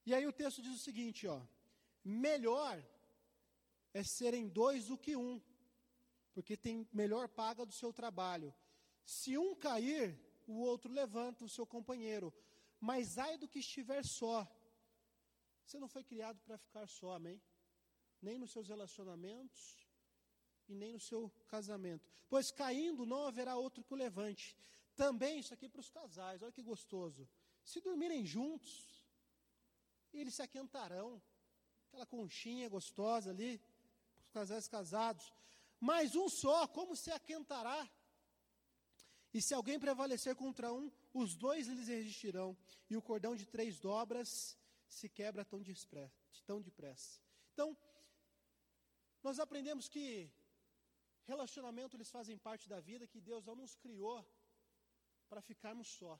E 0.05 0.13
aí 0.13 0.27
o 0.27 0.33
texto 0.33 0.61
diz 0.61 0.75
o 0.75 0.83
seguinte, 0.83 1.27
ó. 1.27 1.41
Melhor 2.03 2.83
é 3.93 4.03
serem 4.03 4.47
dois 4.47 4.87
do 4.87 4.97
que 4.97 5.15
um, 5.15 5.41
porque 6.33 6.55
tem 6.55 6.87
melhor 6.93 7.27
paga 7.27 7.65
do 7.65 7.73
seu 7.73 7.91
trabalho. 7.91 8.53
Se 9.03 9.37
um 9.37 9.55
cair, 9.55 10.19
o 10.45 10.59
outro 10.59 10.91
levanta 10.91 11.43
o 11.43 11.49
seu 11.49 11.65
companheiro. 11.65 12.33
Mas 12.79 13.17
ai 13.17 13.37
do 13.37 13.47
que 13.47 13.59
estiver 13.59 14.03
só. 14.05 14.47
Você 15.65 15.79
não 15.79 15.87
foi 15.87 16.03
criado 16.03 16.39
para 16.41 16.57
ficar 16.57 16.87
só, 16.87 17.13
amém? 17.13 17.41
Nem 18.21 18.37
nos 18.37 18.51
seus 18.51 18.67
relacionamentos 18.67 19.84
e 20.67 20.73
nem 20.75 20.93
no 20.93 20.99
seu 20.99 21.29
casamento. 21.47 22.07
Pois 22.29 22.51
caindo 22.51 23.05
não 23.05 23.25
haverá 23.25 23.55
outro 23.55 23.83
que 23.83 23.93
o 23.93 23.97
levante. 23.97 24.55
Também 24.95 25.39
isso 25.39 25.53
aqui 25.53 25.67
para 25.67 25.81
os 25.81 25.89
casais, 25.89 26.41
olha 26.41 26.51
que 26.51 26.63
gostoso. 26.63 27.27
Se 27.63 27.81
dormirem 27.81 28.25
juntos, 28.25 29.03
eles 30.13 30.35
se 30.35 30.41
aquentarão 30.41 31.21
aquela 31.87 32.05
conchinha 32.05 32.67
gostosa 32.69 33.29
ali, 33.29 33.61
os 34.19 34.29
casais 34.29 34.67
casados. 34.67 35.33
Mas 35.79 36.15
um 36.15 36.27
só, 36.27 36.67
como 36.67 36.95
se 36.95 37.11
aquentará? 37.11 37.89
E 39.33 39.41
se 39.41 39.53
alguém 39.53 39.79
prevalecer 39.79 40.35
contra 40.35 40.71
um, 40.71 40.91
os 41.13 41.35
dois 41.35 41.67
lhes 41.67 41.87
resistirão. 41.87 42.57
E 42.89 42.95
o 42.95 43.01
cordão 43.01 43.35
de 43.35 43.45
três 43.45 43.79
dobras 43.79 44.57
se 44.87 45.09
quebra 45.09 45.45
tão 46.45 46.61
depressa. 46.61 47.19
Então, 47.53 47.77
nós 49.21 49.39
aprendemos 49.39 49.89
que 49.89 50.31
relacionamento 51.27 51.95
eles 51.95 52.09
fazem 52.09 52.37
parte 52.37 52.67
da 52.73 52.79
vida, 52.79 53.07
que 53.07 53.21
Deus 53.29 53.43
não 53.45 53.55
nos 53.55 53.75
criou 53.75 54.17
para 55.29 55.41
ficarmos 55.41 55.87
só. 55.87 56.19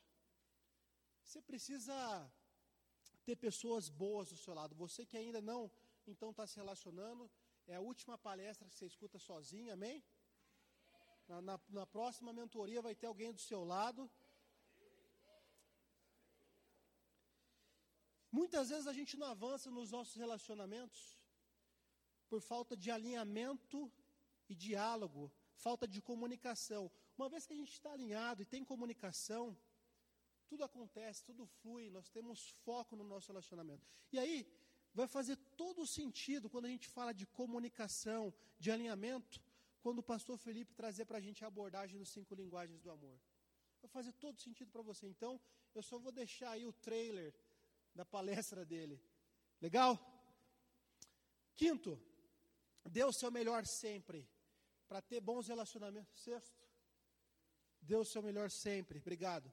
Você 1.24 1.42
precisa 1.42 1.96
ter 3.24 3.36
pessoas 3.36 3.90
boas 3.90 4.30
do 4.30 4.38
seu 4.38 4.54
lado. 4.54 4.76
Você 4.76 5.06
que 5.06 5.18
ainda 5.18 5.42
não, 5.42 5.72
então, 6.08 6.30
está 6.32 6.46
se 6.46 6.58
relacionando, 6.58 7.30
é 7.68 7.76
a 7.76 7.82
última 7.82 8.18
palestra 8.18 8.68
que 8.68 8.76
você 8.76 8.86
escuta 8.86 9.18
sozinho, 9.18 9.74
amém? 9.74 10.04
Na, 11.28 11.42
na, 11.42 11.60
na 11.70 11.86
próxima 11.88 12.32
mentoria 12.32 12.82
vai 12.82 12.94
ter 12.94 13.08
alguém 13.08 13.32
do 13.32 13.40
seu 13.40 13.64
lado. 13.64 14.10
Muitas 18.32 18.70
vezes 18.70 18.86
a 18.86 18.94
gente 18.94 19.18
não 19.18 19.28
avança 19.28 19.72
nos 19.72 19.92
nossos 19.92 20.16
relacionamentos 20.16 21.18
por 22.30 22.42
falta 22.42 22.76
de 22.76 22.92
alinhamento 22.92 23.92
e 24.50 24.56
diálogo, 24.56 25.32
falta 25.56 25.88
de 25.88 26.02
comunicação. 26.02 26.92
Uma 27.18 27.30
vez 27.30 27.46
que 27.46 27.54
a 27.54 27.56
gente 27.56 27.72
está 27.72 27.92
alinhado 27.94 28.42
e 28.42 28.46
tem 28.46 28.64
comunicação, 28.64 29.58
tudo 30.48 30.64
acontece, 30.64 31.24
tudo 31.24 31.46
flui, 31.46 31.90
nós 31.90 32.10
temos 32.10 32.50
foco 32.64 32.96
no 32.96 33.04
nosso 33.04 33.28
relacionamento. 33.28 33.86
E 34.12 34.20
aí, 34.20 34.48
vai 34.94 35.08
fazer 35.08 35.36
todo 35.58 35.82
o 35.82 35.88
sentido 35.88 36.50
quando 36.50 36.66
a 36.66 36.70
gente 36.70 36.88
fala 36.88 37.14
de 37.14 37.26
comunicação, 37.26 38.34
de 38.60 38.72
alinhamento, 38.72 39.42
quando 39.82 40.00
o 40.00 40.04
pastor 40.04 40.38
Felipe 40.38 40.74
trazer 40.74 41.06
para 41.06 41.18
a 41.18 41.22
gente 41.22 41.44
a 41.44 41.48
abordagem 41.48 41.98
dos 41.98 42.10
cinco 42.10 42.34
linguagens 42.34 42.82
do 42.82 42.92
amor. 42.92 43.20
Vai 43.82 43.90
fazer 43.90 44.14
todo 44.14 44.40
sentido 44.40 44.72
para 44.72 44.82
você. 44.82 45.08
Então, 45.08 45.40
eu 45.74 45.84
só 45.84 46.00
vou 46.00 46.12
deixar 46.12 46.52
aí 46.52 46.66
o 46.66 46.74
trailer 46.74 47.34
da 47.94 48.06
palestra 48.06 48.66
dele. 48.66 49.02
Legal? 49.62 50.00
Quinto, 51.56 52.00
dê 52.84 53.04
o 53.04 53.14
seu 53.14 53.32
melhor 53.32 53.66
sempre 53.66 54.28
para 54.88 55.02
ter 55.02 55.20
bons 55.20 55.48
relacionamentos. 55.48 56.22
Sexto, 56.22 56.64
dê 57.82 57.96
o 57.96 58.06
seu 58.06 58.22
melhor 58.22 58.50
sempre. 58.50 59.00
Obrigado. 59.00 59.52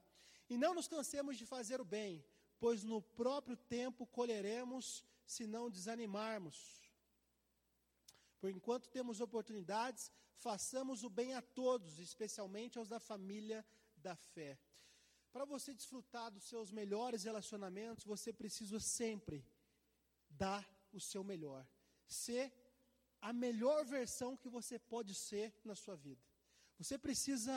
E 0.49 0.57
não 0.57 0.73
nos 0.73 0.87
cansemos 0.87 1.37
de 1.37 1.45
fazer 1.45 1.79
o 1.81 1.85
bem, 1.85 2.23
pois 2.59 2.83
no 2.83 3.01
próprio 3.01 3.57
tempo 3.57 4.05
colheremos 4.05 5.03
se 5.25 5.45
não 5.47 5.69
desanimarmos. 5.69 6.81
Por 8.39 8.49
enquanto 8.49 8.89
temos 8.89 9.21
oportunidades, 9.21 10.11
façamos 10.35 11.03
o 11.03 11.09
bem 11.09 11.33
a 11.33 11.41
todos, 11.41 11.99
especialmente 11.99 12.77
aos 12.77 12.89
da 12.89 12.99
família 12.99 13.65
da 13.95 14.15
fé. 14.15 14.59
Para 15.31 15.45
você 15.45 15.73
desfrutar 15.73 16.29
dos 16.29 16.43
seus 16.43 16.71
melhores 16.71 17.23
relacionamentos, 17.23 18.05
você 18.05 18.31
precisa 18.31 18.79
sempre 18.79 19.43
dar 20.29 20.69
o 20.91 20.99
seu 20.99 21.23
melhor. 21.23 21.65
Ser 22.05 22.53
a 23.29 23.31
melhor 23.45 23.79
versão 23.97 24.35
que 24.41 24.49
você 24.55 24.77
pode 24.93 25.13
ser 25.27 25.47
na 25.69 25.75
sua 25.81 25.95
vida. 25.95 26.23
Você 26.79 26.95
precisa 27.05 27.55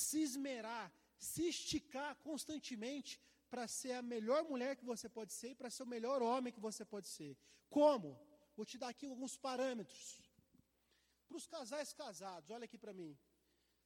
se 0.00 0.18
esmerar, 0.28 0.86
se 1.30 1.42
esticar 1.52 2.12
constantemente 2.28 3.20
para 3.50 3.64
ser 3.68 3.92
a 3.92 4.02
melhor 4.14 4.42
mulher 4.52 4.72
que 4.78 4.86
você 4.92 5.08
pode 5.16 5.32
ser 5.38 5.50
e 5.50 5.58
para 5.60 5.68
ser 5.74 5.82
o 5.82 5.92
melhor 5.94 6.22
homem 6.28 6.54
que 6.56 6.64
você 6.68 6.84
pode 6.92 7.06
ser. 7.16 7.32
Como? 7.78 8.08
Vou 8.56 8.64
te 8.70 8.78
dar 8.78 8.88
aqui 8.94 9.04
alguns 9.04 9.36
parâmetros. 9.36 10.04
Para 11.28 11.36
os 11.36 11.46
casais 11.46 11.92
casados, 11.92 12.48
olha 12.56 12.64
aqui 12.64 12.78
para 12.78 12.94
mim. 13.00 13.12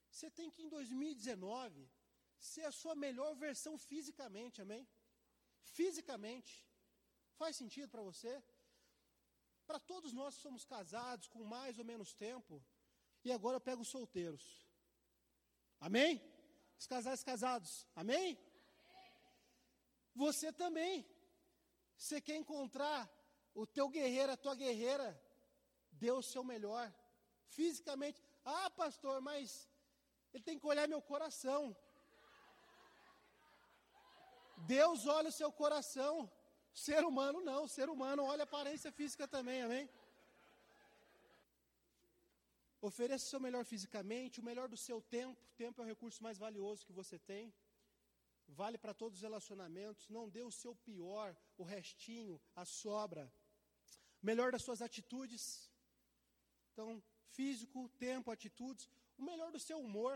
Você 0.09 0.31
tem 0.31 0.49
que 0.55 0.63
em 0.63 0.69
2019 0.69 1.91
ser 2.39 2.65
a 2.71 2.77
sua 2.81 2.95
melhor 2.95 3.35
versão 3.35 3.77
fisicamente, 3.77 4.63
amém? 4.63 4.87
Fisicamente. 5.79 6.65
Faz 7.41 7.57
sentido 7.57 7.89
para 7.89 8.03
você? 8.11 8.33
Para 9.67 9.81
todos 9.81 10.13
nós 10.13 10.37
que 10.37 10.43
somos 10.43 10.65
casados 10.65 11.29
com 11.29 11.43
mais 11.45 11.79
ou 11.79 11.85
menos 11.85 12.15
tempo, 12.15 12.65
e 13.25 13.33
agora 13.33 13.57
eu 13.57 13.61
pego 13.61 13.83
os 13.83 13.89
solteiros. 13.89 14.67
Amém? 15.81 16.23
Os 16.79 16.87
casais 16.87 17.23
casados. 17.23 17.87
Amém? 17.95 18.39
Você 20.15 20.53
também. 20.53 21.05
Você 21.97 22.21
quer 22.21 22.37
encontrar 22.37 23.11
o 23.55 23.67
teu 23.67 23.89
guerreiro, 23.89 24.33
a 24.33 24.37
tua 24.37 24.55
guerreira, 24.55 25.09
dê 25.91 26.11
o 26.11 26.23
seu 26.23 26.45
melhor. 26.45 26.93
Fisicamente. 27.49 28.23
Ah, 28.45 28.71
pastor, 28.71 29.21
mas 29.21 29.69
ele 30.33 30.45
tem 30.45 30.59
que 30.59 30.67
olhar 30.67 30.87
meu 30.87 31.03
coração. 31.03 31.77
Deus 34.59 35.07
olha 35.07 35.31
o 35.31 35.39
seu 35.41 35.51
coração. 35.51 36.31
Ser 36.85 37.03
humano 37.11 37.39
não, 37.41 37.61
ser 37.67 37.89
humano 37.89 38.23
olha 38.33 38.43
a 38.43 38.49
aparência 38.51 38.91
física 38.93 39.27
também, 39.27 39.63
amém? 39.67 39.85
Ofereça 42.89 43.25
o 43.25 43.29
seu 43.31 43.41
melhor 43.41 43.65
fisicamente, 43.65 44.41
o 44.41 44.45
melhor 44.49 44.69
do 44.69 44.77
seu 44.77 44.99
tempo. 45.01 45.41
Tempo 45.57 45.81
é 45.81 45.85
o 45.85 45.89
recurso 45.93 46.23
mais 46.27 46.37
valioso 46.37 46.85
que 46.89 46.93
você 46.93 47.19
tem. 47.19 47.45
Vale 48.61 48.77
para 48.77 48.93
todos 48.93 49.17
os 49.17 49.23
relacionamentos. 49.29 50.11
Não 50.17 50.29
dê 50.29 50.43
o 50.43 50.57
seu 50.63 50.75
pior, 50.89 51.35
o 51.57 51.65
restinho, 51.65 52.39
a 52.55 52.65
sobra. 52.67 53.25
O 54.23 54.27
melhor 54.31 54.53
das 54.53 54.63
suas 54.63 54.83
atitudes. 54.89 55.43
Então, 56.73 57.03
físico, 57.39 57.89
tempo, 58.07 58.31
atitudes. 58.31 58.85
O 59.17 59.23
melhor 59.31 59.51
do 59.51 59.59
seu 59.69 59.79
humor. 59.81 60.15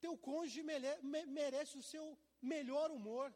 Teu 0.00 0.16
cônjuge 0.16 0.62
merece 1.40 1.76
o 1.76 1.82
seu 1.82 2.06
melhor 2.40 2.90
humor. 2.92 3.34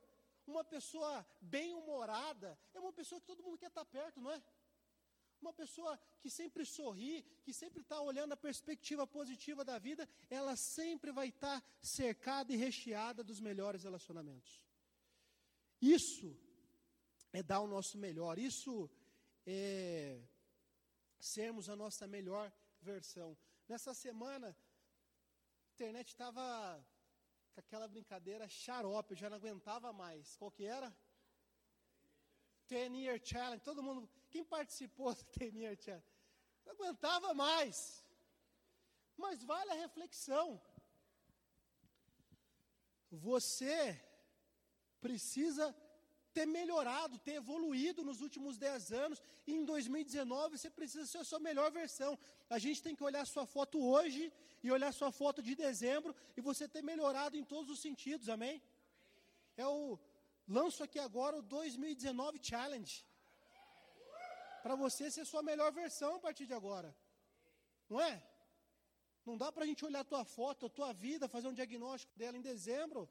Uma 0.51 0.65
pessoa 0.65 1.13
bem-humorada 1.41 2.59
é 2.75 2.81
uma 2.81 2.93
pessoa 2.93 3.21
que 3.21 3.27
todo 3.27 3.43
mundo 3.43 3.57
quer 3.57 3.69
estar 3.69 3.85
perto, 3.85 4.21
não 4.21 4.33
é? 4.33 4.43
Uma 5.41 5.53
pessoa 5.53 5.93
que 6.21 6.29
sempre 6.29 6.65
sorri, 6.67 7.23
que 7.45 7.53
sempre 7.55 7.81
está 7.83 8.01
olhando 8.01 8.33
a 8.33 8.37
perspectiva 8.49 9.07
positiva 9.07 9.65
da 9.65 9.79
vida, 9.79 10.09
ela 10.29 10.55
sempre 10.57 11.13
vai 11.13 11.29
estar 11.29 11.61
tá 11.61 11.67
cercada 11.81 12.53
e 12.53 12.57
recheada 12.57 13.23
dos 13.23 13.41
melhores 13.41 13.85
relacionamentos. 13.85 14.61
Isso 15.81 16.37
é 17.33 17.43
dar 17.43 17.61
o 17.61 17.69
nosso 17.69 17.97
melhor, 17.97 18.37
isso 18.37 18.91
é 19.47 20.21
sermos 21.21 21.69
a 21.69 21.77
nossa 21.77 22.09
melhor 22.09 22.53
versão. 22.81 23.39
Nessa 23.69 23.95
semana, 23.95 24.49
a 24.49 25.73
internet 25.75 26.09
estava 26.09 26.45
com 27.53 27.61
aquela 27.61 27.89
brincadeira 27.89 28.49
xarope, 28.49 29.13
eu 29.13 29.17
já 29.17 29.29
não 29.31 29.37
aguentava 29.37 29.93
mais. 29.93 30.37
Qual 30.37 30.51
que 30.51 30.65
era? 30.65 30.95
Ten 32.67 32.97
Year 32.97 33.21
Challenge. 33.23 33.63
Todo 33.63 33.83
mundo, 33.83 34.09
quem 34.31 34.45
participou 34.45 35.15
do 35.15 35.25
Ten 35.37 35.57
Year 35.59 35.77
Challenge? 35.81 36.07
Não 36.65 36.73
aguentava 36.73 37.35
mais. 37.35 38.05
Mas 39.17 39.43
vale 39.43 39.71
a 39.73 39.75
reflexão. 39.75 40.61
Você 43.11 44.01
precisa 45.01 45.75
ter 46.33 46.47
melhorado, 46.47 47.19
ter 47.19 47.35
evoluído 47.35 48.05
nos 48.05 48.21
últimos 48.21 48.57
10 48.57 48.93
anos, 48.93 49.23
e 49.47 49.53
em 49.53 49.65
2019 49.65 50.59
você 50.59 50.71
precisa 50.71 51.07
ser 51.07 51.19
a 51.19 51.25
sua 51.25 51.41
melhor 51.41 51.71
versão. 51.71 52.19
A 52.49 52.59
gente 52.59 52.83
tem 52.83 52.95
que 52.95 53.05
olhar 53.05 53.25
sua 53.27 53.47
foto 53.47 53.83
hoje 53.83 54.33
e 54.63 54.71
olhar 54.71 54.93
sua 54.93 55.11
foto 55.11 55.43
de 55.43 55.55
dezembro 55.55 56.15
e 56.37 56.41
você 56.41 56.69
ter 56.69 56.83
melhorado 56.83 57.37
em 57.37 57.45
todos 57.45 57.71
os 57.71 57.81
sentidos, 57.81 58.29
amém? 58.29 58.63
É 59.57 59.67
o 59.67 59.99
lanço 60.47 60.83
aqui 60.83 60.99
agora 60.99 61.37
o 61.37 61.43
2019 61.43 62.41
Challenge. 62.43 63.07
Para 64.63 64.75
você 64.75 65.11
ser 65.11 65.25
sua 65.25 65.43
melhor 65.43 65.73
versão 65.73 66.17
a 66.17 66.21
partir 66.21 66.47
de 66.47 66.55
agora. 66.55 66.95
Não 67.89 68.01
é? 68.01 68.23
Não 69.25 69.37
dá 69.37 69.51
para 69.51 69.65
a 69.65 69.67
gente 69.67 69.85
olhar 69.85 70.01
a 70.01 70.05
tua 70.05 70.25
foto, 70.25 70.67
a 70.67 70.71
tua 70.71 70.93
vida, 70.93 71.29
fazer 71.29 71.49
um 71.49 71.53
diagnóstico 71.53 72.17
dela 72.17 72.37
em 72.37 72.41
dezembro 72.41 73.09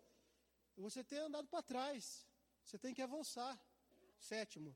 e 0.78 0.82
você 0.82 1.04
ter 1.04 1.20
andado 1.20 1.48
para 1.48 1.62
trás. 1.62 2.29
Você 2.70 2.78
tem 2.78 2.94
que 2.94 3.02
avançar. 3.02 3.60
Sétimo, 4.20 4.72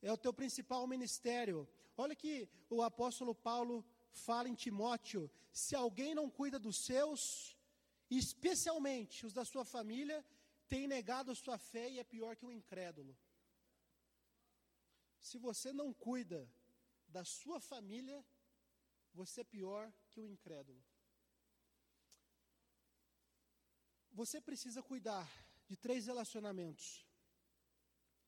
é 0.00 0.12
o 0.12 0.18
teu 0.24 0.32
principal 0.32 0.86
ministério. 0.86 1.68
Olha 1.96 2.14
que 2.14 2.48
o 2.68 2.82
apóstolo 2.82 3.34
Paulo 3.34 3.84
fala 4.12 4.48
em 4.48 4.54
Timóteo: 4.54 5.28
se 5.50 5.74
alguém 5.74 6.14
não 6.14 6.30
cuida 6.30 6.56
dos 6.66 6.76
seus, 6.88 7.56
especialmente 8.08 9.26
os 9.26 9.32
da 9.32 9.44
sua 9.44 9.64
família, 9.64 10.24
tem 10.68 10.86
negado 10.86 11.32
a 11.32 11.34
sua 11.34 11.58
fé 11.58 11.90
e 11.90 11.98
é 11.98 12.04
pior 12.04 12.36
que 12.36 12.46
um 12.46 12.52
incrédulo. 12.52 13.18
Se 15.18 15.36
você 15.36 15.72
não 15.72 15.92
cuida 15.92 16.48
da 17.08 17.24
sua 17.24 17.58
família, 17.58 18.24
você 19.12 19.40
é 19.40 19.52
pior 19.56 19.92
que 20.10 20.20
o 20.20 20.24
um 20.24 20.28
incrédulo. 20.28 20.80
Você 24.12 24.40
precisa 24.40 24.80
cuidar 24.80 25.28
de 25.70 25.76
três 25.76 26.06
relacionamentos. 26.10 27.06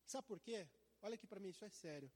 Sabe 0.07 0.27
por 0.29 0.39
quê? 0.47 0.59
Olha 1.05 1.17
aqui 1.17 1.27
para 1.27 1.41
mim, 1.41 1.49
isso 1.49 1.65
é 1.65 1.73
sério. 1.85 2.11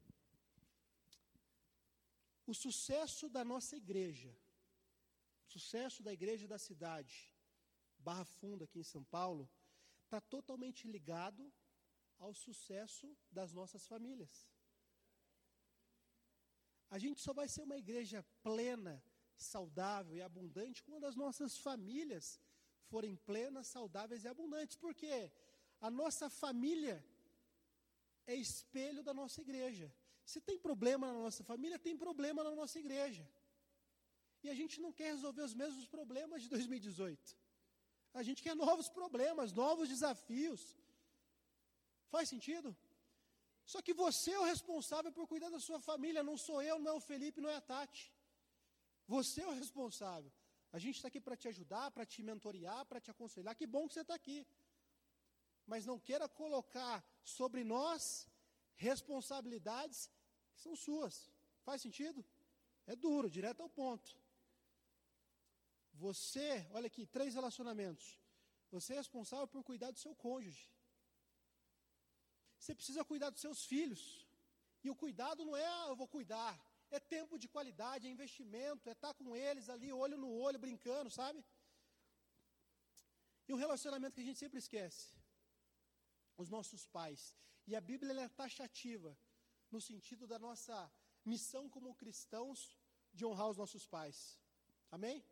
O 2.46 2.54
sucesso 2.54 3.28
da 3.36 3.44
nossa 3.52 3.74
igreja, 3.76 4.32
sucesso 5.54 6.00
da 6.06 6.12
igreja 6.18 6.46
da 6.46 6.58
cidade, 6.68 7.16
Barra 7.98 8.24
Funda, 8.24 8.66
aqui 8.66 8.78
em 8.78 8.90
São 8.94 9.02
Paulo, 9.02 9.50
está 10.04 10.20
totalmente 10.20 10.86
ligado 10.86 11.52
ao 12.24 12.32
sucesso 12.32 13.08
das 13.28 13.52
nossas 13.52 13.84
famílias. 13.92 14.48
A 16.88 16.98
gente 17.00 17.20
só 17.20 17.32
vai 17.32 17.48
ser 17.48 17.62
uma 17.62 17.76
igreja 17.76 18.24
plena, 18.44 19.02
saudável 19.36 20.14
e 20.16 20.22
abundante 20.22 20.84
quando 20.84 21.04
as 21.04 21.16
nossas 21.16 21.58
famílias 21.58 22.40
forem 22.92 23.14
plenas, 23.30 23.66
saudáveis 23.76 24.24
e 24.24 24.28
abundantes. 24.28 24.76
Porque 24.76 25.10
a 25.80 25.90
nossa 26.00 26.28
família 26.42 26.96
é 28.26 28.34
espelho 28.34 29.02
da 29.08 29.14
nossa 29.20 29.40
igreja. 29.46 29.92
Se 30.32 30.40
tem 30.40 30.58
problema 30.58 31.06
na 31.12 31.20
nossa 31.26 31.42
família, 31.50 31.78
tem 31.78 31.96
problema 31.96 32.42
na 32.48 32.54
nossa 32.60 32.78
igreja. 32.84 33.24
E 34.42 34.48
a 34.54 34.54
gente 34.60 34.80
não 34.84 34.92
quer 34.98 35.10
resolver 35.16 35.42
os 35.42 35.54
mesmos 35.54 35.86
problemas 35.86 36.42
de 36.42 36.48
2018. 36.48 37.36
A 38.20 38.22
gente 38.26 38.42
quer 38.42 38.54
novos 38.54 38.88
problemas, 38.88 39.52
novos 39.52 39.88
desafios. 39.88 40.62
Faz 42.14 42.28
sentido? 42.28 42.76
Só 43.72 43.82
que 43.82 43.92
você 43.92 44.30
é 44.32 44.40
o 44.40 44.48
responsável 44.54 45.12
por 45.12 45.26
cuidar 45.26 45.50
da 45.50 45.58
sua 45.58 45.80
família, 45.80 46.22
não 46.22 46.36
sou 46.36 46.62
eu, 46.62 46.78
não 46.78 46.92
é 46.92 46.94
o 46.94 47.00
Felipe, 47.00 47.40
não 47.40 47.50
é 47.50 47.56
a 47.56 47.60
Tati. 47.60 48.04
Você 49.14 49.42
é 49.42 49.46
o 49.46 49.58
responsável. 49.62 50.32
A 50.76 50.80
gente 50.84 50.96
está 50.96 51.08
aqui 51.08 51.20
para 51.26 51.38
te 51.42 51.48
ajudar, 51.52 51.86
para 51.90 52.04
te 52.12 52.22
mentorear, 52.28 52.80
para 52.88 53.00
te 53.04 53.10
aconselhar. 53.10 53.54
Que 53.60 53.66
bom 53.74 53.84
que 53.88 53.94
você 53.94 54.02
está 54.02 54.14
aqui. 54.14 54.46
Mas 55.70 55.86
não 55.90 55.98
queira 56.08 56.28
colocar 56.40 56.96
sobre 57.36 57.64
nós 57.64 58.02
responsabilidades 58.74 60.00
que 60.52 60.60
são 60.64 60.74
suas. 60.76 61.14
Faz 61.66 61.80
sentido? 61.80 62.22
É 62.86 62.94
duro, 62.94 63.30
direto 63.30 63.62
ao 63.62 63.70
ponto. 63.70 64.10
Você, 65.94 66.48
olha 66.76 66.88
aqui, 66.92 67.06
três 67.06 67.32
relacionamentos. 67.38 68.06
Você 68.70 68.92
é 68.92 68.96
responsável 68.96 69.48
por 69.48 69.64
cuidar 69.64 69.90
do 69.92 69.98
seu 70.04 70.14
cônjuge. 70.14 70.70
Você 72.58 72.74
precisa 72.74 73.02
cuidar 73.02 73.30
dos 73.30 73.40
seus 73.40 73.64
filhos. 73.64 74.02
E 74.84 74.90
o 74.90 74.98
cuidado 75.04 75.42
não 75.42 75.56
é, 75.56 75.66
ah, 75.66 75.86
eu 75.88 75.96
vou 75.96 76.06
cuidar 76.06 76.52
é 76.90 77.00
tempo 77.00 77.38
de 77.38 77.48
qualidade, 77.48 78.06
é 78.06 78.10
investimento, 78.10 78.88
é 78.88 78.92
estar 78.92 79.14
com 79.14 79.36
eles 79.36 79.68
ali, 79.68 79.92
olho 79.92 80.16
no 80.16 80.30
olho, 80.30 80.58
brincando, 80.58 81.10
sabe? 81.10 81.44
E 83.48 83.52
um 83.52 83.56
relacionamento 83.56 84.14
que 84.14 84.20
a 84.20 84.24
gente 84.24 84.38
sempre 84.38 84.58
esquece: 84.58 85.14
os 86.36 86.48
nossos 86.48 86.86
pais. 86.86 87.34
E 87.66 87.74
a 87.74 87.80
Bíblia 87.80 88.20
é 88.22 88.28
taxativa, 88.28 89.18
no 89.70 89.80
sentido 89.80 90.26
da 90.26 90.38
nossa 90.38 90.92
missão 91.24 91.68
como 91.68 91.94
cristãos 91.94 92.78
de 93.12 93.24
honrar 93.26 93.48
os 93.48 93.56
nossos 93.56 93.86
pais. 93.86 94.38
Amém? 94.90 95.24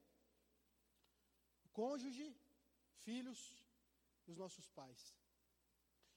Cônjuge, 1.72 2.36
filhos, 3.04 3.40
os 4.26 4.36
nossos 4.36 4.68
pais. 4.68 5.14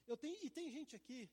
Eu 0.08 0.17
tenho, 0.17 0.38
e 0.43 0.50
tem 0.50 0.71
gente 0.71 0.95
aqui 0.95 1.30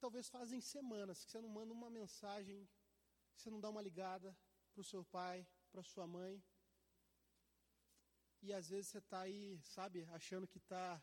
talvez 0.00 0.28
fazem 0.28 0.60
semanas 0.60 1.24
que 1.24 1.30
você 1.30 1.40
não 1.40 1.48
manda 1.48 1.72
uma 1.72 1.90
mensagem, 1.90 2.68
que 3.34 3.40
você 3.40 3.50
não 3.50 3.60
dá 3.60 3.68
uma 3.70 3.82
ligada 3.88 4.36
para 4.72 4.80
o 4.80 4.84
seu 4.92 5.04
pai, 5.04 5.46
para 5.70 5.82
sua 5.82 6.06
mãe. 6.06 6.42
E 8.42 8.52
às 8.52 8.68
vezes 8.68 8.90
você 8.90 8.98
está 8.98 9.20
aí, 9.20 9.60
sabe, 9.62 10.04
achando 10.18 10.48
que 10.48 10.58
está 10.58 11.02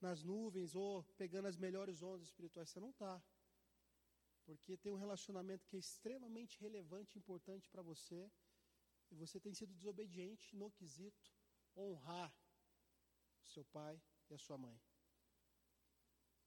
nas 0.00 0.22
nuvens 0.22 0.74
ou 0.74 1.04
pegando 1.16 1.46
as 1.46 1.56
melhores 1.56 2.02
ondas 2.02 2.28
espirituais. 2.28 2.70
Você 2.70 2.80
não 2.80 2.90
está. 2.90 3.22
Porque 4.44 4.76
tem 4.76 4.90
um 4.90 5.02
relacionamento 5.04 5.66
que 5.66 5.76
é 5.76 5.78
extremamente 5.78 6.58
relevante 6.58 7.16
e 7.16 7.20
importante 7.20 7.68
para 7.68 7.82
você. 7.82 8.30
E 9.10 9.14
você 9.14 9.38
tem 9.38 9.54
sido 9.54 9.74
desobediente 9.74 10.56
no 10.56 10.70
quesito 10.70 11.30
honrar 11.76 12.34
seu 13.44 13.64
pai 13.66 14.02
e 14.30 14.34
a 14.34 14.38
sua 14.38 14.56
mãe. 14.56 14.80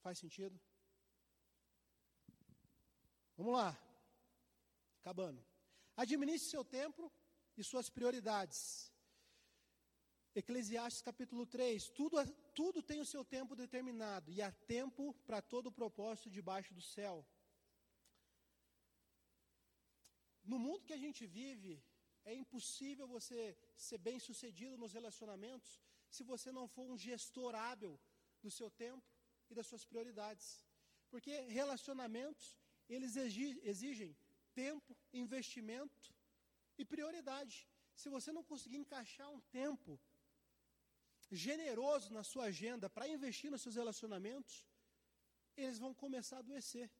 Faz 0.01 0.17
sentido? 0.17 0.59
Vamos 3.37 3.53
lá. 3.53 3.77
Acabando. 5.01 5.43
Administre 5.95 6.49
seu 6.49 6.63
tempo 6.63 7.11
e 7.57 7.63
suas 7.63 7.89
prioridades. 7.89 8.91
Eclesiastes 10.33 11.01
capítulo 11.01 11.45
3. 11.45 11.89
Tudo, 11.89 12.17
tudo 12.53 12.81
tem 12.81 12.99
o 12.99 13.05
seu 13.05 13.23
tempo 13.23 13.55
determinado 13.55 14.31
e 14.31 14.41
há 14.41 14.51
tempo 14.51 15.13
para 15.25 15.41
todo 15.41 15.67
o 15.67 15.71
propósito 15.71 16.29
debaixo 16.29 16.73
do 16.73 16.81
céu. 16.81 17.25
No 20.43 20.57
mundo 20.59 20.85
que 20.85 20.93
a 20.93 20.97
gente 21.05 21.25
vive, 21.25 21.83
é 22.23 22.33
impossível 22.33 23.07
você 23.07 23.57
ser 23.75 23.97
bem 23.97 24.19
sucedido 24.19 24.77
nos 24.77 24.93
relacionamentos 24.93 25.81
se 26.09 26.23
você 26.23 26.51
não 26.51 26.67
for 26.67 26.85
um 26.89 26.97
gestor 26.97 27.53
hábil 27.55 27.99
do 28.41 28.51
seu 28.51 28.69
tempo 28.69 29.05
e 29.49 29.55
das 29.55 29.67
suas 29.67 29.85
prioridades. 29.85 30.65
Porque 31.09 31.33
relacionamentos 31.61 32.57
eles 32.89 33.15
exigem 33.15 34.15
tempo, 34.53 34.95
investimento 35.13 36.13
e 36.77 36.85
prioridade. 36.85 37.67
Se 37.95 38.09
você 38.09 38.31
não 38.31 38.43
conseguir 38.43 38.77
encaixar 38.77 39.29
um 39.29 39.41
tempo 39.61 39.99
generoso 41.31 42.13
na 42.13 42.23
sua 42.23 42.45
agenda 42.45 42.89
para 42.89 43.07
investir 43.07 43.49
nos 43.49 43.61
seus 43.61 43.75
relacionamentos, 43.75 44.67
eles 45.57 45.79
vão 45.79 45.93
começar 45.93 46.37
a 46.37 46.39
adoecer. 46.39 46.91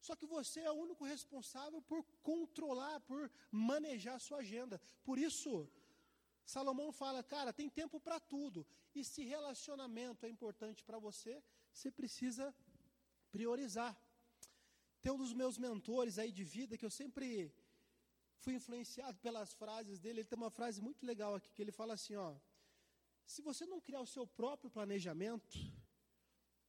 Só 0.00 0.14
que 0.14 0.26
você 0.26 0.60
é 0.60 0.70
o 0.70 0.80
único 0.86 1.04
responsável 1.04 1.82
por 1.82 2.04
controlar, 2.22 3.00
por 3.00 3.30
manejar 3.50 4.16
a 4.16 4.20
sua 4.20 4.38
agenda. 4.38 4.80
Por 5.02 5.18
isso, 5.18 5.68
Salomão 6.44 6.92
fala, 6.92 7.22
cara, 7.22 7.52
tem 7.52 7.68
tempo 7.68 7.98
para 7.98 8.20
tudo. 8.20 8.66
E 8.94 9.04
se 9.04 9.24
relacionamento 9.24 10.24
é 10.24 10.28
importante 10.28 10.84
para 10.84 10.98
você, 10.98 11.42
você 11.72 11.90
precisa 11.90 12.54
priorizar. 13.30 13.96
Tem 15.06 15.12
um 15.12 15.24
dos 15.24 15.32
meus 15.32 15.56
mentores 15.56 16.18
aí 16.18 16.32
de 16.32 16.42
vida 16.42 16.76
que 16.76 16.84
eu 16.84 16.90
sempre 16.90 17.26
fui 18.42 18.54
influenciado 18.54 19.16
pelas 19.20 19.52
frases 19.54 20.00
dele. 20.00 20.18
Ele 20.18 20.28
tem 20.28 20.36
uma 20.36 20.50
frase 20.50 20.82
muito 20.82 21.06
legal 21.06 21.32
aqui 21.36 21.48
que 21.52 21.62
ele 21.62 21.70
fala 21.70 21.94
assim, 21.94 22.16
ó: 22.16 22.36
Se 23.24 23.40
você 23.40 23.64
não 23.66 23.80
criar 23.80 24.00
o 24.00 24.12
seu 24.14 24.26
próprio 24.26 24.68
planejamento, 24.68 25.56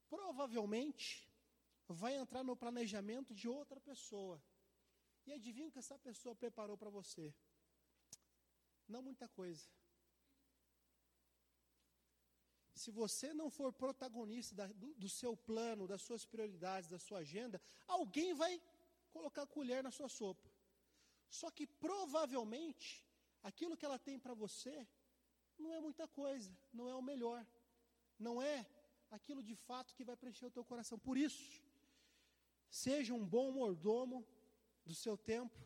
provavelmente 0.08 1.28
vai 1.88 2.14
entrar 2.14 2.44
no 2.44 2.54
planejamento 2.54 3.34
de 3.34 3.48
outra 3.48 3.80
pessoa. 3.80 4.40
E 5.26 5.32
adivinha 5.32 5.66
o 5.66 5.72
que 5.72 5.80
essa 5.80 5.98
pessoa 5.98 6.36
preparou 6.36 6.78
para 6.78 6.90
você? 6.90 7.34
Não 8.86 9.02
muita 9.02 9.26
coisa. 9.26 9.68
Se 12.78 12.90
você 12.90 13.28
não 13.40 13.50
for 13.50 13.72
protagonista 13.72 14.54
da, 14.54 14.66
do, 14.66 14.94
do, 14.94 15.08
seu 15.08 15.36
plano, 15.36 15.86
das 15.92 16.02
suas 16.02 16.24
prioridades, 16.24 16.88
da 16.88 16.98
sua 16.98 17.18
agenda, 17.18 17.60
alguém 17.86 18.32
vai 18.34 18.62
colocar 19.10 19.46
colher 19.46 19.82
na 19.82 19.90
sua 19.90 20.08
sopa. 20.08 20.48
Só 21.28 21.50
que 21.50 21.66
provavelmente 21.66 23.04
aquilo 23.42 23.76
que 23.76 23.84
ela 23.84 23.98
tem 23.98 24.18
para 24.18 24.34
você 24.34 24.86
não 25.58 25.72
é 25.74 25.80
muita 25.80 26.06
coisa, 26.06 26.56
não 26.72 26.88
é 26.88 26.94
o 26.94 27.02
melhor, 27.02 27.44
não 28.18 28.40
é 28.40 28.66
aquilo 29.10 29.42
de 29.42 29.56
fato 29.56 29.94
que 29.94 30.04
vai 30.04 30.16
preencher 30.16 30.46
o 30.46 30.50
teu 30.50 30.64
coração. 30.64 30.98
Por 30.98 31.16
isso, 31.18 31.62
seja 32.70 33.12
um 33.12 33.26
bom 33.26 33.50
mordomo 33.50 34.26
do 34.84 34.94
seu 34.94 35.16
tempo 35.16 35.58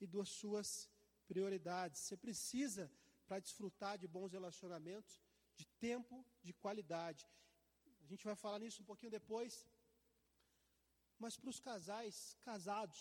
e 0.00 0.06
das 0.06 0.28
suas 0.28 0.90
prioridades. 1.28 2.00
Você 2.00 2.16
precisa, 2.16 2.90
para 3.26 3.38
desfrutar 3.38 3.96
de 3.96 4.08
bons 4.08 4.32
relacionamentos, 4.32 5.22
de 5.60 5.66
tempo 5.86 6.16
de 6.46 6.52
qualidade. 6.62 7.22
A 8.04 8.06
gente 8.10 8.24
vai 8.30 8.36
falar 8.44 8.58
nisso 8.62 8.82
um 8.82 8.90
pouquinho 8.90 9.16
depois. 9.18 9.54
Mas 11.22 11.36
para 11.40 11.50
os 11.52 11.60
casais 11.68 12.16
casados, 12.48 13.00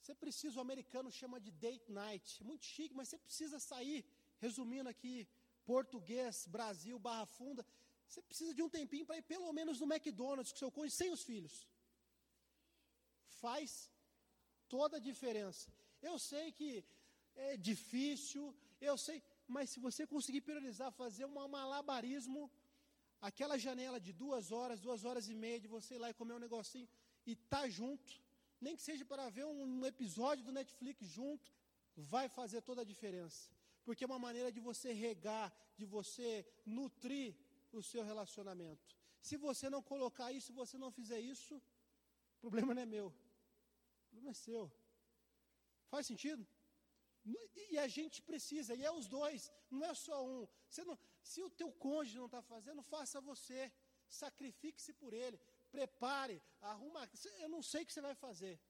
você 0.00 0.14
precisa, 0.24 0.58
o 0.58 0.66
americano 0.68 1.10
chama 1.20 1.38
de 1.46 1.50
date 1.64 1.90
night. 2.00 2.28
É 2.42 2.44
muito 2.50 2.64
chique, 2.74 2.94
mas 2.98 3.08
você 3.08 3.18
precisa 3.26 3.58
sair, 3.70 4.00
resumindo 4.44 4.88
aqui, 4.94 5.16
português, 5.72 6.46
Brasil, 6.56 6.98
Barra 7.06 7.26
Funda. 7.36 7.64
Você 8.08 8.20
precisa 8.28 8.52
de 8.58 8.62
um 8.66 8.70
tempinho 8.78 9.06
para 9.08 9.18
ir 9.18 9.26
pelo 9.34 9.52
menos 9.58 9.80
no 9.80 9.88
McDonald's 9.92 10.52
com 10.52 10.58
seu 10.62 10.72
cônjuge, 10.76 10.96
sem 11.02 11.10
os 11.16 11.22
filhos. 11.30 11.56
Faz 13.42 13.90
toda 14.76 14.96
a 14.96 15.06
diferença. 15.10 15.70
Eu 16.10 16.16
sei 16.30 16.46
que 16.58 16.70
é 17.48 17.56
difícil, 17.70 18.44
eu 18.80 18.96
sei, 19.06 19.22
mas 19.48 19.70
se 19.70 19.80
você 19.80 20.06
conseguir 20.06 20.42
priorizar, 20.42 20.92
fazer 20.92 21.24
um 21.24 21.48
malabarismo, 21.48 22.50
aquela 23.28 23.56
janela 23.58 23.98
de 23.98 24.12
duas 24.12 24.52
horas, 24.52 24.80
duas 24.80 25.04
horas 25.04 25.28
e 25.28 25.34
meia, 25.34 25.58
de 25.58 25.66
você 25.66 25.94
ir 25.94 25.98
lá 25.98 26.10
e 26.10 26.18
comer 26.20 26.34
um 26.34 26.44
negocinho 26.46 26.88
e 27.26 27.34
tá 27.34 27.62
junto, 27.68 28.12
nem 28.60 28.76
que 28.76 28.82
seja 28.82 29.04
para 29.04 29.28
ver 29.30 29.46
um 29.46 29.86
episódio 29.86 30.44
do 30.44 30.52
Netflix 30.52 31.06
junto, 31.06 31.50
vai 31.96 32.28
fazer 32.28 32.60
toda 32.62 32.82
a 32.82 32.84
diferença. 32.84 33.50
Porque 33.84 34.04
é 34.04 34.06
uma 34.06 34.18
maneira 34.18 34.52
de 34.52 34.60
você 34.60 34.92
regar, 34.92 35.52
de 35.76 35.86
você 35.86 36.46
nutrir 36.66 37.34
o 37.72 37.82
seu 37.82 38.02
relacionamento. 38.04 38.96
Se 39.20 39.36
você 39.36 39.68
não 39.70 39.82
colocar 39.82 40.30
isso, 40.32 40.48
se 40.48 40.52
você 40.52 40.76
não 40.76 40.90
fizer 40.90 41.20
isso, 41.20 41.54
o 42.36 42.40
problema 42.40 42.74
não 42.74 42.82
é 42.82 42.86
meu. 42.86 43.08
O 43.08 44.08
problema 44.10 44.30
é 44.30 44.34
seu. 44.34 44.70
Faz 45.88 46.06
sentido? 46.06 46.46
E 47.70 47.78
a 47.78 47.86
gente 47.86 48.22
precisa, 48.22 48.74
e 48.74 48.84
é 48.84 48.90
os 48.90 49.06
dois, 49.06 49.52
não 49.70 49.84
é 49.84 49.94
só 49.94 50.26
um. 50.26 50.48
Não, 50.86 50.98
se 51.22 51.42
o 51.42 51.50
teu 51.50 51.70
cônjuge 51.72 52.18
não 52.18 52.26
está 52.26 52.40
fazendo, 52.40 52.82
faça 52.82 53.20
você. 53.20 53.72
Sacrifique-se 54.08 54.92
por 54.94 55.12
ele 55.12 55.38
prepare, 55.70 56.42
arruma. 56.60 57.08
Eu 57.38 57.48
não 57.48 57.62
sei 57.62 57.82
o 57.82 57.86
que 57.86 57.92
você 57.92 58.00
vai 58.00 58.14
fazer, 58.14 58.60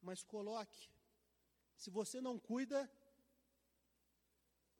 mas 0.00 0.22
coloque. 0.22 0.90
Se 1.76 1.90
você 1.90 2.20
não 2.20 2.38
cuida, 2.38 2.90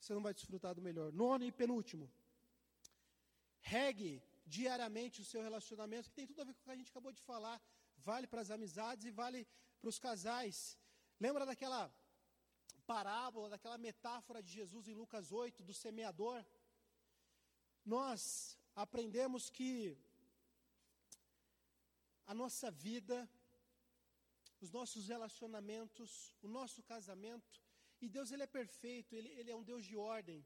você 0.00 0.12
não 0.14 0.22
vai 0.22 0.34
desfrutar 0.34 0.74
do 0.74 0.82
melhor. 0.82 1.12
Nono 1.12 1.44
e 1.44 1.52
penúltimo. 1.52 2.10
Regue 3.60 4.22
diariamente 4.46 5.20
o 5.20 5.24
seu 5.24 5.42
relacionamento, 5.42 6.08
que 6.08 6.16
tem 6.16 6.26
tudo 6.26 6.40
a 6.40 6.44
ver 6.44 6.54
com 6.54 6.60
o 6.60 6.64
que 6.64 6.70
a 6.70 6.76
gente 6.76 6.90
acabou 6.90 7.12
de 7.12 7.20
falar. 7.20 7.60
Vale 7.98 8.26
para 8.26 8.40
as 8.40 8.50
amizades 8.50 9.04
e 9.04 9.10
vale 9.10 9.46
para 9.80 9.88
os 9.88 9.98
casais. 9.98 10.78
Lembra 11.20 11.44
daquela 11.44 11.92
parábola, 12.92 13.50
daquela 13.54 13.78
metáfora 13.88 14.40
de 14.46 14.50
Jesus 14.58 14.84
em 14.88 14.94
Lucas 15.02 15.26
8, 15.30 15.62
do 15.68 15.74
semeador? 15.84 16.38
Nós 17.84 18.22
aprendemos 18.84 19.50
que 19.56 19.70
a 22.30 22.34
nossa 22.42 22.68
vida, 22.70 23.16
os 24.64 24.70
nossos 24.78 25.08
relacionamentos, 25.14 26.10
o 26.46 26.48
nosso 26.58 26.82
casamento. 26.92 27.56
E 28.02 28.08
Deus 28.16 28.30
ele 28.32 28.44
é 28.48 28.56
perfeito, 28.60 29.14
ele, 29.18 29.30
ele 29.38 29.50
é 29.50 29.56
um 29.60 29.66
Deus 29.70 29.84
de 29.90 29.96
ordem. 29.96 30.40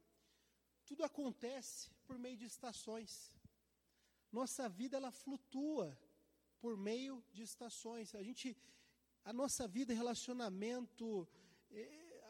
Tudo 0.88 1.02
acontece 1.10 1.90
por 2.06 2.16
meio 2.18 2.36
de 2.42 2.46
estações. 2.54 3.10
Nossa 4.40 4.68
vida 4.68 4.96
ela 4.96 5.12
flutua 5.24 5.86
por 6.60 6.76
meio 6.76 7.14
de 7.32 7.42
estações. 7.50 8.14
A 8.14 8.22
gente, 8.28 8.56
a 9.24 9.32
nossa 9.32 9.66
vida, 9.76 10.00
relacionamento, 10.02 11.28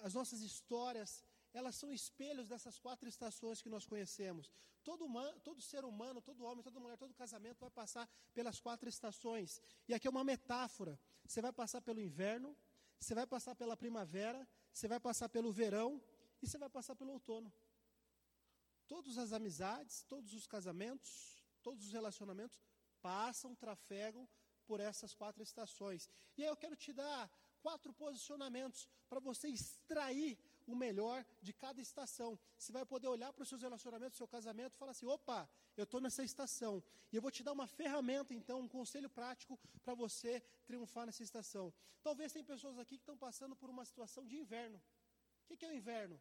as 0.03 0.15
nossas 0.15 0.41
histórias, 0.41 1.25
elas 1.55 1.77
são 1.77 1.93
espelhos 1.93 2.49
dessas 2.49 2.79
quatro 2.79 3.09
estações 3.09 3.63
que 3.63 3.69
nós 3.69 3.87
conhecemos. 3.87 4.51
Todo, 4.83 5.05
humano, 5.05 5.39
todo 5.41 5.61
ser 5.63 5.85
humano, 5.85 6.21
todo 6.21 6.45
homem, 6.45 6.63
toda 6.63 6.81
mulher, 6.81 6.99
todo 6.99 7.15
casamento 7.15 7.61
vai 7.61 7.71
passar 7.71 8.09
pelas 8.35 8.61
quatro 8.61 8.89
estações. 8.89 9.61
E 9.87 9.95
aqui 9.95 10.09
é 10.09 10.11
uma 10.11 10.25
metáfora. 10.25 10.99
Você 11.25 11.41
vai 11.41 11.53
passar 11.53 11.81
pelo 11.81 12.01
inverno, 12.01 12.57
você 12.99 13.15
vai 13.15 13.27
passar 13.27 13.55
pela 13.55 13.77
primavera, 13.77 14.47
você 14.73 14.89
vai 14.89 14.99
passar 14.99 15.29
pelo 15.29 15.53
verão 15.53 16.03
e 16.43 16.49
você 16.49 16.59
vai 16.59 16.69
passar 16.69 16.97
pelo 16.97 17.13
outono. 17.13 17.53
Todas 18.89 19.17
as 19.19 19.33
amizades, 19.33 20.03
todos 20.03 20.35
os 20.35 20.47
casamentos, 20.47 21.45
todos 21.63 21.87
os 21.87 21.93
relacionamentos 21.93 22.61
passam, 23.01 23.55
trafegam 23.55 24.29
por 24.67 24.81
essas 24.81 25.15
quatro 25.15 25.43
estações. 25.43 26.09
E 26.37 26.43
aí 26.43 26.49
eu 26.49 26.57
quero 26.57 26.75
te 26.75 26.93
dar 26.93 27.31
quatro 27.67 27.93
posicionamentos 28.03 28.81
para 29.09 29.21
você 29.29 29.49
extrair 29.49 30.33
o 30.67 30.75
melhor 30.75 31.25
de 31.41 31.53
cada 31.53 31.81
estação. 31.81 32.39
Você 32.59 32.73
vai 32.73 32.85
poder 32.85 33.09
olhar 33.09 33.33
para 33.33 33.43
os 33.43 33.49
seus 33.49 33.63
relacionamentos, 33.63 34.19
seu 34.19 34.29
casamento 34.37 34.75
e 34.75 34.79
falar 34.79 34.93
assim: 34.93 35.07
opa, 35.07 35.49
eu 35.77 35.85
estou 35.85 36.01
nessa 36.01 36.23
estação. 36.31 36.83
E 37.11 37.17
eu 37.17 37.23
vou 37.23 37.31
te 37.31 37.43
dar 37.43 37.53
uma 37.53 37.67
ferramenta, 37.67 38.35
então, 38.35 38.61
um 38.61 38.69
conselho 38.69 39.09
prático 39.09 39.59
para 39.85 39.95
você 39.95 40.41
triunfar 40.67 41.07
nessa 41.07 41.23
estação. 41.23 41.73
Talvez 42.03 42.33
tem 42.33 42.45
pessoas 42.53 42.79
aqui 42.79 42.97
que 42.97 43.03
estão 43.03 43.17
passando 43.17 43.55
por 43.55 43.71
uma 43.71 43.85
situação 43.85 44.27
de 44.27 44.37
inverno. 44.37 44.79
O 45.43 45.47
que, 45.47 45.57
que 45.57 45.65
é 45.65 45.69
o 45.69 45.79
inverno? 45.83 46.21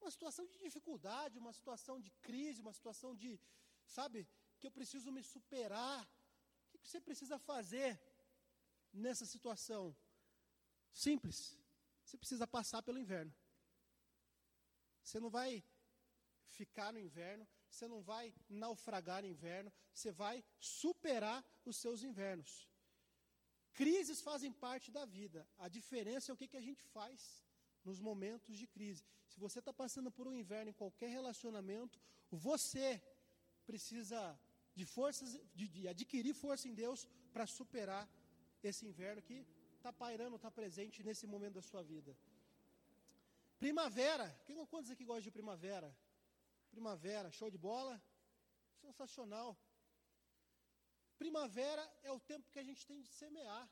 Uma 0.00 0.10
situação 0.10 0.46
de 0.46 0.58
dificuldade, 0.58 1.38
uma 1.38 1.52
situação 1.52 2.00
de 2.00 2.10
crise, 2.28 2.60
uma 2.60 2.72
situação 2.72 3.14
de, 3.14 3.40
sabe, 3.86 4.26
que 4.58 4.66
eu 4.66 4.70
preciso 4.70 5.10
me 5.10 5.22
superar. 5.22 6.02
O 6.04 6.68
que, 6.70 6.78
que 6.78 6.88
você 6.88 7.00
precisa 7.00 7.38
fazer 7.38 8.00
nessa 8.92 9.26
situação? 9.26 9.96
Simples. 10.94 11.58
Você 12.04 12.16
precisa 12.16 12.46
passar 12.46 12.80
pelo 12.82 12.98
inverno. 12.98 13.34
Você 15.02 15.18
não 15.20 15.28
vai 15.28 15.62
ficar 16.46 16.92
no 16.92 17.00
inverno, 17.00 17.46
você 17.68 17.86
não 17.88 18.00
vai 18.00 18.32
naufragar 18.48 19.22
no 19.22 19.28
inverno, 19.28 19.72
você 19.92 20.12
vai 20.12 20.42
superar 20.58 21.44
os 21.64 21.76
seus 21.76 22.02
invernos. 22.02 22.68
Crises 23.72 24.20
fazem 24.20 24.52
parte 24.52 24.90
da 24.92 25.04
vida. 25.04 25.46
A 25.58 25.68
diferença 25.68 26.30
é 26.30 26.32
o 26.32 26.36
que, 26.36 26.46
que 26.46 26.56
a 26.56 26.66
gente 26.68 26.82
faz 26.96 27.44
nos 27.84 27.98
momentos 27.98 28.56
de 28.56 28.66
crise. 28.68 29.04
Se 29.26 29.38
você 29.40 29.58
está 29.58 29.72
passando 29.72 30.12
por 30.12 30.28
um 30.28 30.32
inverno 30.32 30.70
em 30.70 30.80
qualquer 30.82 31.10
relacionamento, 31.10 32.00
você 32.30 33.02
precisa 33.66 34.38
de 34.74 34.86
forças, 34.86 35.40
de, 35.54 35.68
de 35.68 35.88
adquirir 35.88 36.34
força 36.34 36.68
em 36.68 36.74
Deus 36.74 37.08
para 37.32 37.46
superar 37.46 38.08
esse 38.62 38.86
inverno 38.86 39.20
que 39.20 39.44
está 39.84 39.92
pairando, 39.92 40.36
está 40.36 40.50
presente 40.50 41.02
nesse 41.06 41.26
momento 41.32 41.56
da 41.58 41.64
sua 41.70 41.82
vida. 41.82 42.12
Primavera. 43.64 44.26
Quem, 44.46 44.56
quantos 44.72 44.90
aqui 44.90 45.04
gostam 45.10 45.26
de 45.28 45.30
primavera? 45.38 45.88
Primavera, 46.74 47.30
show 47.38 47.50
de 47.56 47.58
bola? 47.58 47.94
Sensacional. 48.84 49.50
Primavera 51.22 51.84
é 52.02 52.10
o 52.10 52.18
tempo 52.30 52.50
que 52.50 52.58
a 52.62 52.66
gente 52.68 52.86
tem 52.90 53.02
de 53.02 53.10
semear. 53.20 53.66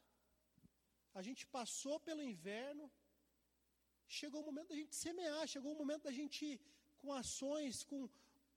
A 1.15 1.23
gente 1.23 1.47
passou 1.47 1.97
pelo 2.09 2.23
inverno, 2.33 2.85
chegou 4.21 4.43
o 4.43 4.47
momento 4.51 4.69
da 4.69 4.79
gente 4.83 4.95
semear, 4.95 5.47
chegou 5.55 5.73
o 5.73 5.81
momento 5.83 6.05
da 6.09 6.13
gente, 6.21 6.61
com 6.99 7.11
ações, 7.23 7.83
com 7.91 8.01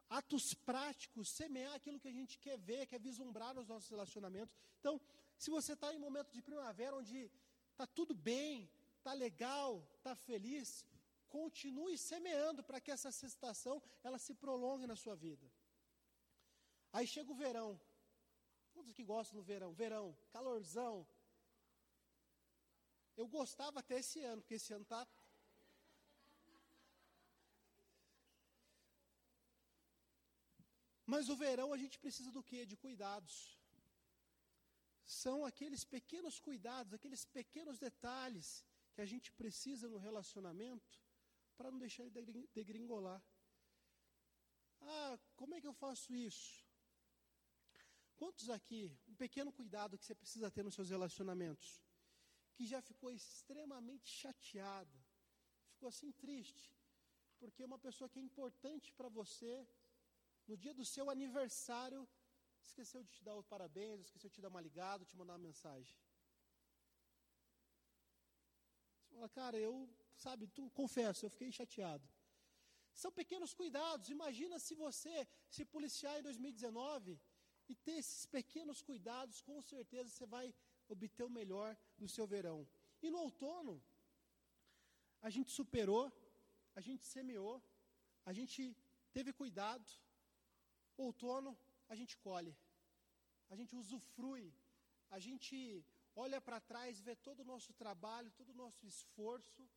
atos 0.09 0.53
práticos, 0.53 1.29
semear 1.29 1.73
aquilo 1.75 2.01
que 2.03 2.11
a 2.13 2.17
gente 2.19 2.37
quer 2.37 2.57
ver, 2.57 2.85
quer 2.85 2.99
vislumbrar 2.99 3.53
nos 3.53 3.67
nossos 3.73 3.89
relacionamentos. 3.89 4.53
Então, 4.79 4.99
se 5.37 5.49
você 5.49 5.73
está 5.73 5.93
em 5.93 5.99
momento 6.07 6.31
de 6.31 6.41
primavera, 6.41 6.95
onde 6.95 7.31
está 7.75 7.85
tudo 7.85 8.13
bem, 8.13 8.69
está 8.97 9.13
legal, 9.13 9.69
está 9.97 10.15
feliz, 10.15 10.85
continue 11.27 11.97
semeando 11.97 12.63
para 12.63 12.79
que 12.79 12.91
essa 12.95 13.09
estação 13.31 13.81
ela 14.01 14.17
se 14.17 14.33
prolongue 14.33 14.87
na 14.87 14.95
sua 14.95 15.15
vida. 15.15 15.45
Aí 16.93 17.05
chega 17.05 17.31
o 17.31 17.41
verão. 17.45 17.69
Quantos 18.73 18.93
que 18.93 19.03
gostam 19.03 19.37
do 19.39 19.43
verão? 19.43 19.73
Verão, 19.73 20.17
calorzão. 20.31 21.05
Eu 23.17 23.27
gostava 23.27 23.79
até 23.79 23.99
esse 23.99 24.21
ano, 24.21 24.41
porque 24.41 24.55
esse 24.55 24.71
ano 24.73 24.83
está 24.83 25.05
Mas 31.05 31.29
o 31.29 31.35
verão 31.35 31.71
a 31.71 31.77
gente 31.77 31.99
precisa 31.99 32.31
do 32.31 32.41
quê? 32.41 32.65
De 32.65 32.75
cuidados. 32.75 33.35
São 35.05 35.45
aqueles 35.45 35.83
pequenos 35.83 36.39
cuidados, 36.39 36.93
aqueles 36.93 37.25
pequenos 37.25 37.77
detalhes 37.77 38.65
que 38.93 39.01
a 39.01 39.05
gente 39.05 39.31
precisa 39.31 39.87
no 39.87 39.97
relacionamento 39.97 40.99
para 41.55 41.69
não 41.71 41.77
deixar 41.77 42.03
ele 42.03 42.49
degringolar. 42.53 43.23
Ah, 44.81 45.19
como 45.35 45.55
é 45.55 45.61
que 45.61 45.67
eu 45.67 45.73
faço 45.73 46.13
isso? 46.13 46.65
Quantos 48.15 48.49
aqui, 48.49 48.97
um 49.07 49.15
pequeno 49.15 49.51
cuidado 49.51 49.97
que 49.97 50.05
você 50.05 50.15
precisa 50.15 50.49
ter 50.49 50.63
nos 50.63 50.73
seus 50.73 50.89
relacionamentos, 50.89 51.83
que 52.53 52.65
já 52.65 52.81
ficou 52.81 53.11
extremamente 53.11 54.09
chateado, 54.09 54.97
ficou 55.71 55.89
assim 55.89 56.11
triste, 56.13 56.73
porque 57.37 57.63
uma 57.63 57.77
pessoa 57.77 58.09
que 58.09 58.19
é 58.19 58.21
importante 58.21 58.93
para 58.93 59.09
você 59.09 59.67
no 60.47 60.55
dia 60.55 60.73
do 60.73 60.85
seu 60.85 61.09
aniversário, 61.09 62.07
esqueceu 62.69 63.01
de 63.03 63.11
te 63.15 63.23
dar 63.27 63.35
os 63.35 63.47
parabéns, 63.53 64.05
esqueceu 64.05 64.29
de 64.29 64.35
te 64.35 64.41
dar 64.41 64.49
uma 64.53 64.61
ligada, 64.67 65.05
te 65.05 65.17
mandar 65.19 65.33
uma 65.33 65.47
mensagem. 65.49 65.95
Você 68.99 69.13
fala, 69.15 69.29
cara, 69.29 69.57
eu, 69.57 69.73
sabe, 70.15 70.47
tu, 70.47 70.69
confesso, 70.81 71.25
eu 71.25 71.29
fiquei 71.29 71.51
chateado. 71.51 72.07
São 72.93 73.11
pequenos 73.11 73.53
cuidados. 73.53 74.09
Imagina 74.09 74.57
se 74.59 74.73
você 74.75 75.27
se 75.49 75.63
policiar 75.65 76.17
em 76.19 76.23
2019 76.23 77.19
e 77.67 77.75
ter 77.75 77.97
esses 78.03 78.25
pequenos 78.25 78.81
cuidados, 78.81 79.41
com 79.41 79.61
certeza 79.61 80.09
você 80.09 80.25
vai 80.25 80.53
obter 80.87 81.23
o 81.23 81.35
melhor 81.39 81.77
do 81.97 82.07
seu 82.07 82.25
verão. 82.27 82.67
E 83.01 83.09
no 83.09 83.19
outono, 83.19 83.83
a 85.21 85.29
gente 85.29 85.51
superou, 85.51 86.05
a 86.75 86.81
gente 86.81 87.03
semeou, 87.03 87.61
a 88.25 88.33
gente 88.33 88.75
teve 89.13 89.31
cuidado, 89.33 89.89
Outono, 90.97 91.57
a 91.87 91.95
gente 91.95 92.17
colhe, 92.17 92.55
a 93.49 93.55
gente 93.55 93.75
usufrui, 93.75 94.53
a 95.09 95.19
gente 95.19 95.85
olha 96.15 96.39
para 96.41 96.59
trás, 96.59 96.99
vê 96.99 97.15
todo 97.15 97.41
o 97.41 97.49
nosso 97.53 97.73
trabalho, 97.73 98.31
todo 98.31 98.49
o 98.49 98.59
nosso 98.63 98.85
esforço 98.85 99.67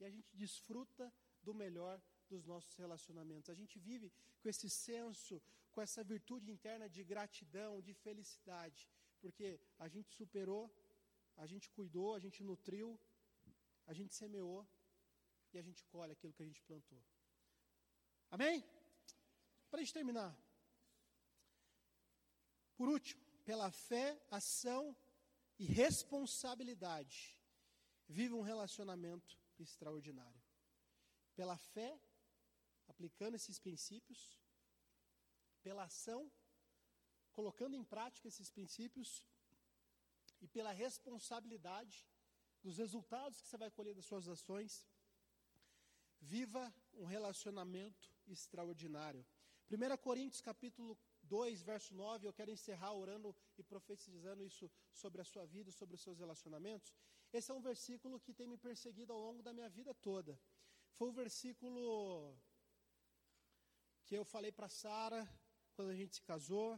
e 0.00 0.04
a 0.04 0.10
gente 0.10 0.30
desfruta 0.36 1.12
do 1.42 1.52
melhor 1.52 2.00
dos 2.28 2.44
nossos 2.44 2.74
relacionamentos. 2.76 3.50
A 3.50 3.54
gente 3.54 3.78
vive 3.78 4.12
com 4.40 4.48
esse 4.48 4.68
senso, 4.70 5.42
com 5.72 5.80
essa 5.80 6.02
virtude 6.04 6.50
interna 6.50 6.88
de 6.88 7.02
gratidão, 7.02 7.80
de 7.80 7.94
felicidade, 7.94 8.88
porque 9.20 9.60
a 9.78 9.88
gente 9.88 10.10
superou, 10.14 10.70
a 11.36 11.46
gente 11.46 11.70
cuidou, 11.70 12.14
a 12.14 12.18
gente 12.18 12.42
nutriu, 12.42 12.98
a 13.86 13.92
gente 13.92 14.14
semeou 14.14 14.66
e 15.52 15.58
a 15.58 15.62
gente 15.62 15.84
colhe 15.84 16.12
aquilo 16.12 16.32
que 16.32 16.42
a 16.42 16.46
gente 16.46 16.62
plantou. 16.62 17.02
Amém? 18.30 18.64
Para 19.70 19.80
a 19.80 19.82
gente 19.82 19.94
terminar, 19.94 20.36
por 22.78 22.88
último, 22.88 23.20
pela 23.44 23.72
fé, 23.72 24.06
ação 24.30 24.96
e 25.58 25.64
responsabilidade, 25.66 27.36
viva 28.08 28.36
um 28.36 28.40
relacionamento 28.40 29.36
extraordinário. 29.58 30.40
Pela 31.34 31.56
fé, 31.56 32.00
aplicando 32.86 33.34
esses 33.34 33.58
princípios, 33.58 34.38
pela 35.60 35.84
ação, 35.84 36.30
colocando 37.32 37.74
em 37.74 37.82
prática 37.82 38.28
esses 38.28 38.48
princípios, 38.48 39.26
e 40.40 40.46
pela 40.46 40.70
responsabilidade 40.70 42.06
dos 42.62 42.78
resultados 42.78 43.40
que 43.40 43.48
você 43.48 43.56
vai 43.56 43.72
colher 43.72 43.94
das 43.94 44.04
suas 44.04 44.28
ações, 44.28 44.86
viva 46.20 46.72
um 46.92 47.06
relacionamento 47.06 48.08
extraordinário. 48.28 49.26
1 49.68 49.96
Coríntios 49.98 50.40
capítulo 50.40 50.96
2, 51.36 51.62
verso 51.72 51.94
9, 51.94 52.26
eu 52.26 52.32
quero 52.38 52.50
encerrar 52.56 52.92
orando 53.02 53.34
e 53.58 53.62
profetizando 53.72 54.42
isso 54.50 54.70
sobre 55.02 55.20
a 55.20 55.28
sua 55.32 55.44
vida, 55.54 55.70
sobre 55.80 55.94
os 55.96 56.02
seus 56.06 56.18
relacionamentos. 56.24 56.92
Esse 57.32 57.50
é 57.50 57.54
um 57.54 57.60
versículo 57.70 58.20
que 58.24 58.32
tem 58.38 58.46
me 58.52 58.58
perseguido 58.68 59.12
ao 59.12 59.20
longo 59.26 59.42
da 59.42 59.52
minha 59.58 59.70
vida 59.78 59.92
toda. 60.08 60.38
Foi 60.96 61.08
o 61.08 61.18
versículo 61.22 61.80
que 64.06 64.14
eu 64.20 64.24
falei 64.24 64.52
para 64.58 64.68
Sara 64.68 65.20
quando 65.74 65.90
a 65.90 65.98
gente 66.00 66.14
se 66.16 66.22
casou, 66.22 66.68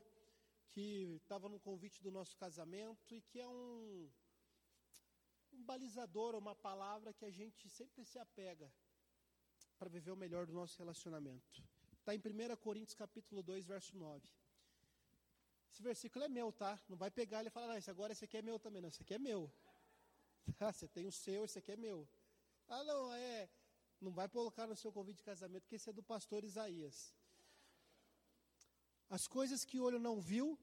que 0.73 1.17
estava 1.23 1.49
no 1.49 1.61
convite 1.69 2.03
do 2.03 2.11
nosso 2.11 2.37
casamento 2.37 3.15
e 3.15 3.21
que 3.23 3.39
é 3.41 3.49
um, 3.49 4.11
um 5.53 5.63
balizador, 5.65 6.35
uma 6.35 6.55
palavra 6.55 7.13
que 7.13 7.25
a 7.25 7.31
gente 7.31 7.69
sempre 7.69 8.05
se 8.05 8.19
apega 8.19 8.73
para 9.79 9.89
viver 9.89 10.11
o 10.11 10.17
melhor 10.17 10.45
do 10.47 10.53
nosso 10.53 10.77
relacionamento. 10.79 11.63
Está 11.99 12.15
em 12.15 12.19
1 12.19 12.57
Coríntios 12.57 12.95
capítulo 12.95 13.43
2, 13.43 13.67
verso 13.67 13.97
9. 13.97 14.29
Esse 15.73 15.83
versículo 15.83 16.25
é 16.25 16.29
meu, 16.29 16.53
tá? 16.53 16.79
Não 16.89 16.97
vai 16.97 17.11
pegar 17.11 17.41
ele 17.41 17.49
e 17.49 17.51
falar, 17.51 17.75
ah, 17.75 17.79
esse 17.79 17.91
agora 17.91 18.13
esse 18.13 18.25
aqui 18.25 18.37
é 18.37 18.43
meu 18.43 18.59
também. 18.59 18.83
Não, 18.83 18.89
esse 18.89 19.03
aqui 19.03 19.15
é 19.15 19.19
meu. 19.19 19.51
Ah, 20.59 20.73
você 20.73 20.89
tem 20.89 21.07
o 21.07 21.13
seu, 21.13 21.45
esse 21.45 21.59
aqui 21.61 21.71
é 21.73 21.77
meu. 21.77 22.09
Ah, 22.67 22.83
não, 22.83 23.13
é. 23.13 23.49
Não 24.01 24.11
vai 24.11 24.29
colocar 24.29 24.67
no 24.67 24.75
seu 24.75 24.91
convite 24.91 25.19
de 25.19 25.23
casamento, 25.23 25.63
porque 25.63 25.77
esse 25.77 25.89
é 25.89 25.93
do 25.93 26.03
pastor 26.03 26.43
Isaías. 26.43 27.15
As 29.09 29.27
coisas 29.27 29.65
que 29.65 29.79
olho 29.79 29.99
não 29.99 30.21
viu 30.21 30.59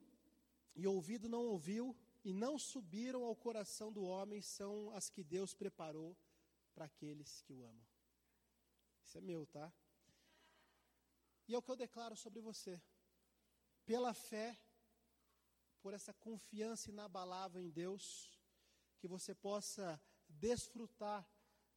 e 0.76 0.86
ouvido 0.88 1.30
não 1.30 1.46
ouviu 1.46 1.96
e 2.24 2.34
não 2.34 2.58
subiram 2.58 3.24
ao 3.24 3.36
coração 3.36 3.92
do 3.92 4.04
homem 4.04 4.42
são 4.42 4.92
as 4.92 5.10
que 5.10 5.24
Deus 5.24 5.54
preparou 5.54 6.18
para 6.74 6.86
aqueles 6.86 7.42
que 7.42 7.54
o 7.54 7.64
amam. 7.64 7.88
Isso 9.04 9.18
é 9.18 9.22
meu, 9.22 9.46
tá? 9.46 9.72
E 11.48 11.54
é 11.54 11.58
o 11.58 11.62
que 11.62 11.72
eu 11.72 11.76
declaro 11.76 12.16
sobre 12.16 12.42
você. 12.42 12.82
Pela 13.86 14.14
fé, 14.14 14.58
por 15.82 15.94
essa 15.94 16.14
confiança 16.14 16.90
inabalável 16.90 17.62
em 17.62 17.70
Deus, 17.70 18.32
que 19.00 19.08
você 19.08 19.34
possa 19.34 20.02
desfrutar 20.28 21.28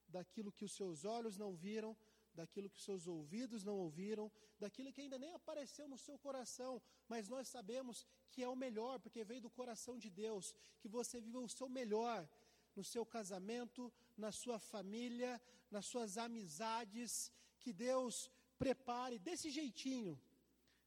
daquilo 0.09 0.53
que 0.53 0.65
os 0.65 0.73
seus 0.73 1.05
olhos 1.05 1.37
não 1.37 1.55
viram, 1.55 1.97
daquilo 2.35 2.71
que 2.71 2.79
os 2.79 2.85
seus 2.85 3.07
ouvidos 3.07 3.65
não 3.65 3.77
ouviram, 3.77 4.31
daquilo 4.59 4.93
que 4.93 5.01
ainda 5.01 5.19
nem 5.19 5.33
apareceu 5.33 5.89
no 5.89 5.99
seu 5.99 6.19
coração, 6.19 6.81
mas 7.09 7.29
nós 7.29 7.49
sabemos 7.49 8.07
que 8.31 8.43
é 8.43 8.49
o 8.49 8.57
melhor, 8.57 8.99
porque 9.01 9.25
veio 9.25 9.41
do 9.41 9.51
coração 9.51 9.99
de 9.99 10.11
Deus, 10.11 10.55
que 10.81 10.89
você 10.89 11.21
viva 11.21 11.39
o 11.39 11.49
seu 11.49 11.69
melhor 11.69 12.29
no 12.75 12.85
seu 12.85 13.05
casamento, 13.05 13.93
na 14.17 14.31
sua 14.33 14.59
família, 14.59 15.41
nas 15.71 15.87
suas 15.87 16.17
amizades, 16.17 17.33
que 17.59 17.73
Deus 17.73 18.31
prepare 18.59 19.19
desse 19.19 19.51
jeitinho, 19.51 20.21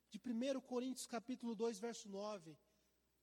de 0.09 0.19
1 0.19 0.61
Coríntios 0.61 1.07
capítulo 1.07 1.55
2, 1.55 1.79
verso 1.79 2.07
9, 2.07 2.57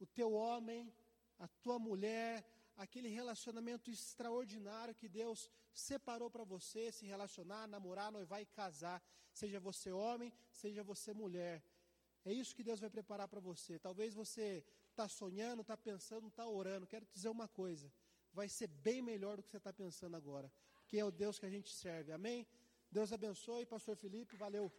o 0.00 0.06
teu 0.06 0.32
homem, 0.32 0.92
a 1.38 1.46
tua 1.62 1.78
mulher, 1.78 2.44
aquele 2.76 3.08
relacionamento 3.08 3.90
extraordinário 3.90 4.94
que 4.94 5.08
Deus 5.08 5.50
separou 5.72 6.30
para 6.30 6.44
você 6.44 6.90
se 6.90 7.04
relacionar, 7.06 7.66
namorar, 7.66 8.10
noivar 8.10 8.40
e 8.42 8.46
casar, 8.46 9.02
seja 9.32 9.60
você 9.60 9.92
homem, 9.92 10.32
seja 10.50 10.82
você 10.82 11.12
mulher. 11.12 11.62
É 12.24 12.32
isso 12.32 12.54
que 12.56 12.62
Deus 12.62 12.80
vai 12.80 12.90
preparar 12.90 13.28
para 13.28 13.40
você. 13.40 13.78
Talvez 13.78 14.14
você 14.14 14.64
está 14.90 15.08
sonhando, 15.08 15.62
está 15.62 15.76
pensando, 15.76 16.28
está 16.28 16.46
orando. 16.46 16.86
Quero 16.86 17.04
te 17.04 17.12
dizer 17.12 17.28
uma 17.28 17.48
coisa: 17.48 17.90
vai 18.32 18.48
ser 18.48 18.66
bem 18.66 19.00
melhor 19.00 19.36
do 19.36 19.42
que 19.42 19.50
você 19.50 19.56
está 19.56 19.72
pensando 19.72 20.16
agora, 20.16 20.52
porque 20.74 20.98
é 20.98 21.04
o 21.04 21.10
Deus 21.10 21.38
que 21.38 21.46
a 21.46 21.50
gente 21.50 21.70
serve. 21.72 22.12
Amém? 22.12 22.46
Deus 22.90 23.12
abençoe, 23.12 23.64
Pastor 23.64 23.96
Felipe. 23.96 24.36
Valeu. 24.36 24.72